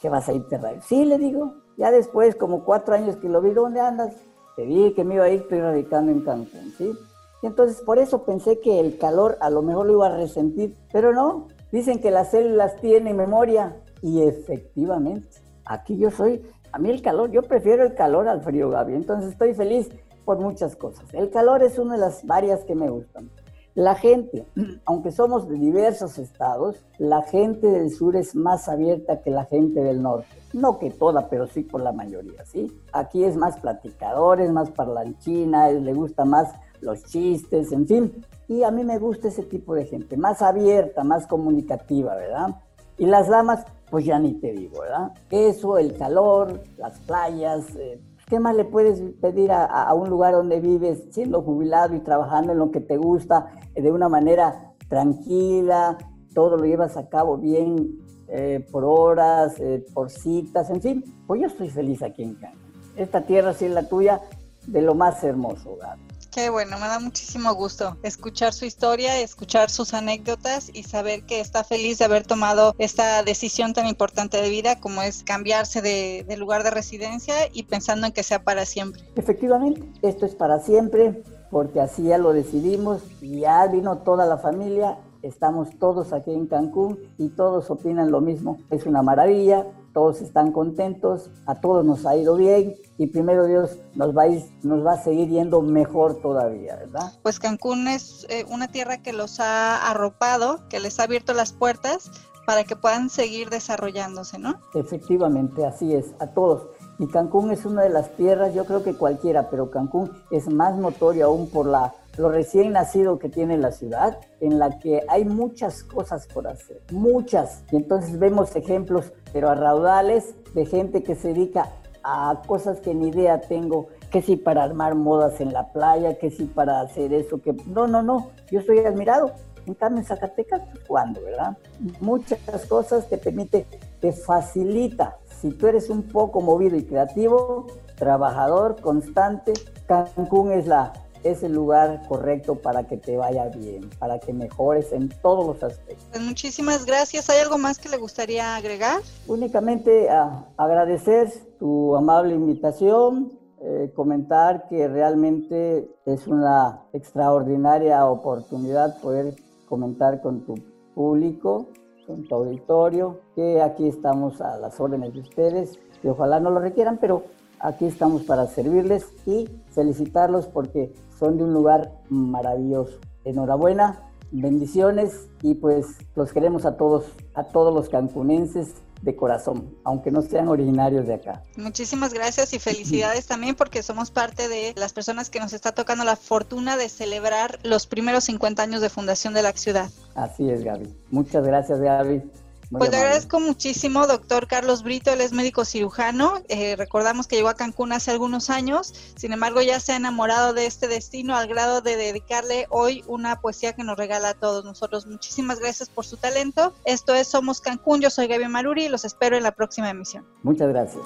que 0.01 0.09
vas 0.09 0.29
a 0.29 0.33
irte 0.33 0.55
a 0.55 0.81
Sí, 0.81 1.03
le 1.05 1.17
digo. 1.17 1.55
Ya 1.77 1.91
después, 1.91 2.35
como 2.35 2.63
cuatro 2.63 2.93
años 2.95 3.17
que 3.17 3.27
lo 3.27 3.41
vi, 3.41 3.51
¿dónde 3.51 3.81
andas? 3.81 4.15
Te 4.55 4.65
dije 4.65 4.93
que 4.93 5.03
me 5.03 5.15
iba 5.15 5.25
a 5.25 5.29
ir, 5.29 5.41
estoy 5.41 5.59
radicando 5.59 6.11
en 6.11 6.21
Cancún, 6.21 6.73
¿sí? 6.77 6.93
Y 7.41 7.47
entonces 7.47 7.81
por 7.81 7.99
eso 7.99 8.23
pensé 8.23 8.59
que 8.59 8.79
el 8.79 8.97
calor 8.97 9.37
a 9.41 9.49
lo 9.49 9.61
mejor 9.61 9.87
lo 9.87 9.93
iba 9.93 10.07
a 10.07 10.15
resentir, 10.15 10.75
pero 10.93 11.11
no. 11.13 11.47
Dicen 11.71 11.99
que 11.99 12.11
las 12.11 12.31
células 12.31 12.79
tienen 12.79 13.17
memoria 13.17 13.75
y 14.01 14.21
efectivamente, 14.21 15.41
aquí 15.65 15.97
yo 15.97 16.11
soy, 16.11 16.41
a 16.75 16.77
mí 16.77 16.89
el 16.89 17.01
calor, 17.01 17.31
yo 17.31 17.41
prefiero 17.41 17.85
el 17.85 17.93
calor 17.93 18.27
al 18.27 18.41
frío, 18.41 18.69
Gaby, 18.69 18.95
entonces 18.95 19.31
estoy 19.31 19.53
feliz 19.53 19.89
por 20.25 20.39
muchas 20.39 20.75
cosas. 20.75 21.05
El 21.13 21.29
calor 21.29 21.63
es 21.63 21.79
una 21.79 21.93
de 21.93 22.01
las 22.01 22.25
varias 22.25 22.65
que 22.65 22.75
me 22.75 22.89
gustan. 22.89 23.29
La 23.75 23.95
gente, 23.95 24.45
aunque 24.85 25.13
somos 25.13 25.47
de 25.47 25.55
diversos 25.55 26.17
estados, 26.17 26.83
la 26.97 27.21
gente 27.21 27.67
del 27.67 27.91
sur 27.91 28.17
es 28.17 28.35
más 28.35 28.67
abierta 28.67 29.21
que 29.21 29.31
la 29.31 29.45
gente 29.45 29.79
del 29.79 30.01
norte. 30.01 30.27
No 30.51 30.77
que 30.77 30.91
toda, 30.91 31.29
pero 31.29 31.47
sí 31.47 31.63
por 31.63 31.79
la 31.79 31.93
mayoría, 31.93 32.43
¿sí? 32.43 32.69
Aquí 32.91 33.23
es 33.23 33.37
más 33.37 33.57
platicadores, 33.57 34.51
más 34.51 34.69
parlanchina, 34.71 35.69
le 35.71 35.93
gusta 35.93 36.25
más 36.25 36.51
los 36.81 37.05
chistes, 37.05 37.71
en 37.71 37.87
fin. 37.87 38.25
Y 38.49 38.63
a 38.63 38.71
mí 38.71 38.83
me 38.83 38.99
gusta 38.99 39.29
ese 39.29 39.43
tipo 39.43 39.75
de 39.75 39.85
gente, 39.85 40.17
más 40.17 40.41
abierta, 40.41 41.05
más 41.05 41.25
comunicativa, 41.25 42.15
¿verdad? 42.15 42.49
Y 42.97 43.05
las 43.05 43.29
damas, 43.29 43.63
pues 43.89 44.05
ya 44.05 44.19
ni 44.19 44.33
te 44.33 44.51
digo, 44.51 44.81
¿verdad? 44.81 45.11
Eso, 45.29 45.77
el 45.77 45.97
calor, 45.97 46.61
las 46.77 46.99
playas, 47.01 47.75
eh, 47.75 47.99
¿Qué 48.27 48.39
más 48.39 48.55
le 48.55 48.65
puedes 48.65 48.99
pedir 49.21 49.51
a, 49.51 49.93
un 49.93 50.09
lugar 50.09 50.33
donde 50.33 50.59
vives 50.59 51.03
siendo 51.11 51.43
jubilado 51.43 51.93
y 51.93 51.99
trabajando 51.99 52.53
en 52.53 52.57
lo 52.57 52.71
que 52.71 52.81
te 52.81 52.97
gusta 52.97 53.51
eh, 53.75 53.83
de 53.83 53.91
una 53.91 54.09
manera 54.09 54.73
tranquila? 54.89 55.95
Todo 56.33 56.57
lo 56.57 56.65
llevas 56.65 56.97
a 56.97 57.07
cabo 57.07 57.37
bien 57.37 57.99
eh, 58.27 58.65
por 58.71 58.83
horas, 58.83 59.61
por 59.93 60.09
citas, 60.09 60.71
en 60.71 60.81
fin. 60.81 61.03
Pues 61.27 61.39
yo 61.39 61.45
estoy 61.45 61.69
feliz 61.69 62.01
aquí 62.01 62.23
en 62.23 62.33
Cancún. 62.33 62.73
Esta 62.95 63.21
tierra 63.21 63.53
sí 63.53 63.65
es 63.65 63.71
la 63.71 63.87
tuya 63.87 64.19
de 64.65 64.81
lo 64.81 64.95
más 64.95 65.23
hermoso, 65.23 65.77
Gaby. 65.79 66.14
Bueno, 66.51 66.77
me 66.79 66.87
da 66.87 66.99
muchísimo 66.99 67.53
gusto 67.55 67.95
escuchar 68.03 68.51
su 68.51 68.65
historia, 68.65 69.21
escuchar 69.21 69.69
sus 69.69 69.93
anécdotas 69.93 70.69
y 70.73 70.83
saber 70.83 71.23
que 71.23 71.39
está 71.39 71.63
feliz 71.63 71.97
de 71.97 72.05
haber 72.05 72.27
tomado 72.27 72.75
esta 72.77 73.23
decisión 73.23 73.73
tan 73.73 73.87
importante 73.87 74.41
de 74.41 74.49
vida 74.49 74.81
como 74.81 75.01
es 75.01 75.23
cambiarse 75.23 75.81
de, 75.81 76.25
lugar 76.37 76.63
de 76.63 76.71
residencia 76.71 77.33
y 77.53 77.63
pensando 77.63 78.05
en 78.05 78.11
que 78.11 78.21
sea 78.21 78.43
para 78.43 78.65
siempre. 78.65 79.01
Efectivamente, 79.15 79.87
esto 80.01 80.25
es 80.25 80.35
para 80.35 80.59
siempre 80.59 81.23
porque 81.51 81.79
así 81.79 82.03
ya 82.03 82.17
lo 82.17 82.33
decidimos 82.33 83.01
ya 83.21 83.65
vino 83.67 83.99
toda 83.99 84.25
la 84.25 84.37
familia, 84.37 84.97
estamos 85.21 85.69
todos 85.79 86.11
aquí 86.11 86.33
en 86.33 86.47
Cancún 86.47 86.99
y 87.17 87.29
todos 87.29 87.71
opinan 87.71 88.11
lo 88.11 88.19
mismo. 88.19 88.59
Es 88.69 88.85
una 88.85 89.01
maravilla, 89.01 89.65
todos 89.95 90.21
están 90.21 90.51
contentos, 90.51 91.31
a 91.45 91.55
todos 91.55 91.85
nos 91.85 92.05
ha 92.05 92.17
ido 92.17 92.35
bien 92.35 92.75
y 92.97 93.07
primero 93.07 93.45
Dios 93.45 93.77
nos 93.93 94.15
va 94.15 94.23
a, 94.23 94.27
nos 94.61 94.85
va 94.85 94.91
a 94.91 95.01
seguir 95.01 95.29
yendo 95.29 95.61
mejor 95.61 96.21
todavía, 96.21 96.75
¿verdad? 96.75 97.13
Pues 97.23 97.39
Cancún 97.39 97.87
es 97.87 98.27
eh, 98.29 98.43
una 98.49 98.67
tierra 98.67 99.01
que 99.01 99.13
los 99.13 99.39
ha 99.39 99.89
arropado, 99.89 100.67
que 100.67 100.81
les 100.81 100.99
ha 100.99 101.03
abierto 101.03 101.33
las 101.33 101.53
puertas 101.53 102.11
para 102.45 102.65
que 102.65 102.75
puedan 102.75 103.09
seguir 103.09 103.49
desarrollándose, 103.49 104.37
¿no? 104.37 104.59
Efectivamente, 104.73 105.65
así 105.65 105.93
es, 105.93 106.07
a 106.19 106.27
todos. 106.27 106.67
Y 106.99 107.07
Cancún 107.07 107.51
es 107.51 107.65
una 107.65 107.83
de 107.83 107.89
las 107.89 108.09
tierras, 108.17 108.53
yo 108.53 108.65
creo 108.65 108.83
que 108.83 108.95
cualquiera, 108.95 109.49
pero 109.49 109.71
Cancún 109.71 110.11
es 110.29 110.49
más 110.49 110.75
notorio 110.75 111.27
aún 111.27 111.49
por 111.49 111.67
la 111.67 111.93
lo 112.17 112.29
recién 112.29 112.71
nacido 112.71 113.19
que 113.19 113.29
tiene 113.29 113.57
la 113.57 113.71
ciudad, 113.71 114.17
en 114.39 114.59
la 114.59 114.79
que 114.79 115.03
hay 115.07 115.25
muchas 115.25 115.83
cosas 115.83 116.27
por 116.27 116.47
hacer, 116.47 116.81
muchas. 116.91 117.63
Y 117.71 117.77
entonces 117.77 118.17
vemos 118.19 118.55
ejemplos, 118.55 119.13
pero 119.33 119.49
a 119.49 119.55
raudales, 119.55 120.35
de 120.53 120.65
gente 120.65 121.03
que 121.03 121.15
se 121.15 121.29
dedica 121.29 121.69
a 122.03 122.41
cosas 122.47 122.79
que 122.79 122.93
ni 122.93 123.09
idea 123.09 123.41
tengo, 123.41 123.87
que 124.11 124.21
si 124.21 124.37
para 124.37 124.63
armar 124.63 124.95
modas 124.95 125.41
en 125.41 125.51
la 125.51 125.71
playa, 125.73 126.17
que 126.17 126.29
si 126.29 126.45
para 126.45 126.81
hacer 126.81 127.13
eso, 127.13 127.41
que 127.41 127.53
no, 127.65 127.87
no, 127.87 128.01
no, 128.01 128.29
yo 128.51 128.59
estoy 128.59 128.79
admirado. 128.79 129.31
En 129.65 129.73
cambio, 129.73 130.01
en 130.01 130.05
Zacatecas, 130.05 130.61
pues, 130.71 130.85
¿cuándo, 130.87 131.21
verdad? 131.23 131.57
Muchas 131.99 132.39
cosas 132.69 133.09
te 133.09 133.17
permite, 133.17 133.65
te 133.99 134.11
facilita. 134.11 135.17
Si 135.41 135.49
tú 135.49 135.67
eres 135.67 135.89
un 135.89 136.03
poco 136.03 136.39
movido 136.39 136.77
y 136.77 136.85
creativo, 136.85 137.65
trabajador, 137.95 138.79
constante, 138.79 139.53
Cancún 139.87 140.51
es 140.51 140.67
la, 140.67 140.93
es 141.25 141.41
el 141.41 141.53
lugar 141.53 142.03
correcto 142.07 142.55
para 142.55 142.83
que 142.83 142.97
te 142.97 143.17
vaya 143.17 143.49
bien, 143.49 143.89
para 143.97 144.19
que 144.19 144.31
mejores 144.31 144.93
en 144.93 145.09
todos 145.23 145.45
los 145.47 145.63
aspectos. 145.63 146.05
Pues 146.11 146.23
muchísimas 146.23 146.85
gracias. 146.85 147.29
¿Hay 147.31 147.39
algo 147.39 147.57
más 147.57 147.79
que 147.79 147.89
le 147.89 147.97
gustaría 147.97 148.55
agregar? 148.55 149.01
Únicamente 149.27 150.07
ah, 150.09 150.45
agradecer 150.55 151.33
tu 151.57 151.95
amable 151.95 152.35
invitación, 152.35 153.31
eh, 153.59 153.91
comentar 153.95 154.67
que 154.69 154.87
realmente 154.87 155.89
es 156.05 156.27
una 156.27 156.83
extraordinaria 156.93 158.05
oportunidad 158.05 159.01
poder 159.01 159.35
comentar 159.67 160.21
con 160.21 160.45
tu 160.45 160.53
público, 160.93 161.69
con 162.05 162.27
tu 162.27 162.35
auditorio, 162.35 163.19
que 163.35 163.63
aquí 163.63 163.87
estamos 163.87 164.41
a 164.41 164.57
las 164.57 164.79
órdenes 164.79 165.13
de 165.13 165.21
ustedes, 165.21 165.79
y 166.03 166.07
ojalá 166.07 166.39
no 166.39 166.51
lo 166.51 166.59
requieran, 166.59 166.99
pero 167.01 167.23
aquí 167.59 167.85
estamos 167.85 168.23
para 168.23 168.45
servirles 168.45 169.07
y 169.25 169.49
felicitarlos 169.71 170.45
porque 170.45 170.93
son 171.17 171.37
de 171.37 171.43
un 171.43 171.53
lugar 171.53 171.91
maravilloso. 172.09 172.99
Enhorabuena, 173.23 173.99
bendiciones 174.31 175.27
y 175.41 175.55
pues 175.55 175.85
los 176.15 176.31
queremos 176.31 176.65
a 176.65 176.77
todos, 176.77 177.05
a 177.33 177.43
todos 177.43 177.73
los 177.73 177.89
cancunenses 177.89 178.75
de 179.01 179.15
corazón, 179.15 179.75
aunque 179.83 180.09
no 180.11 180.21
sean 180.21 180.47
originarios 180.47 181.05
de 181.05 181.13
acá. 181.13 181.43
Muchísimas 181.57 182.13
gracias 182.13 182.53
y 182.53 182.59
felicidades 182.59 183.27
también 183.27 183.55
porque 183.55 183.83
somos 183.83 184.09
parte 184.09 184.47
de 184.47 184.73
las 184.77 184.93
personas 184.93 185.29
que 185.29 185.39
nos 185.39 185.53
está 185.53 185.73
tocando 185.73 186.03
la 186.03 186.15
fortuna 186.15 186.75
de 186.75 186.89
celebrar 186.89 187.59
los 187.63 187.85
primeros 187.85 188.23
50 188.25 188.63
años 188.63 188.81
de 188.81 188.89
fundación 188.89 189.33
de 189.33 189.43
la 189.43 189.51
ciudad. 189.53 189.89
Así 190.15 190.49
es, 190.49 190.63
Gaby. 190.63 190.91
Muchas 191.11 191.45
gracias, 191.45 191.79
Gaby. 191.79 192.23
Pues 192.71 192.91
le 192.91 192.97
agradezco 192.97 193.39
muchísimo, 193.39 194.07
doctor 194.07 194.47
Carlos 194.47 194.83
Brito, 194.83 195.11
él 195.11 195.21
es 195.21 195.31
médico 195.31 195.65
cirujano. 195.65 196.41
Eh, 196.49 196.75
recordamos 196.75 197.27
que 197.27 197.35
llegó 197.35 197.49
a 197.49 197.55
Cancún 197.55 197.91
hace 197.91 198.11
algunos 198.11 198.49
años, 198.49 198.93
sin 199.15 199.33
embargo 199.33 199.61
ya 199.61 199.79
se 199.79 199.93
ha 199.93 199.95
enamorado 199.95 200.53
de 200.53 200.65
este 200.65 200.87
destino 200.87 201.35
al 201.35 201.47
grado 201.47 201.81
de 201.81 201.95
dedicarle 201.95 202.67
hoy 202.69 203.03
una 203.07 203.39
poesía 203.39 203.73
que 203.73 203.83
nos 203.83 203.97
regala 203.97 204.29
a 204.29 204.33
todos 204.33 204.65
nosotros. 204.65 205.05
Muchísimas 205.05 205.59
gracias 205.59 205.89
por 205.89 206.05
su 206.05 206.17
talento. 206.17 206.73
Esto 206.85 207.13
es 207.13 207.27
Somos 207.27 207.61
Cancún, 207.61 208.01
yo 208.01 208.09
soy 208.09 208.27
Gaby 208.27 208.47
Maruri 208.47 208.85
y 208.85 208.89
los 208.89 209.05
espero 209.05 209.37
en 209.37 209.43
la 209.43 209.51
próxima 209.51 209.89
emisión. 209.89 210.25
Muchas 210.43 210.69
gracias. 210.69 211.03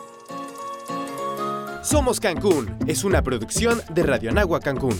Somos 1.82 2.19
Cancún 2.19 2.78
es 2.88 3.04
una 3.04 3.24
producción 3.24 3.82
de 3.93 4.04
Radio 4.04 4.30
Anagua 4.30 4.60
Cancún. 4.60 5.00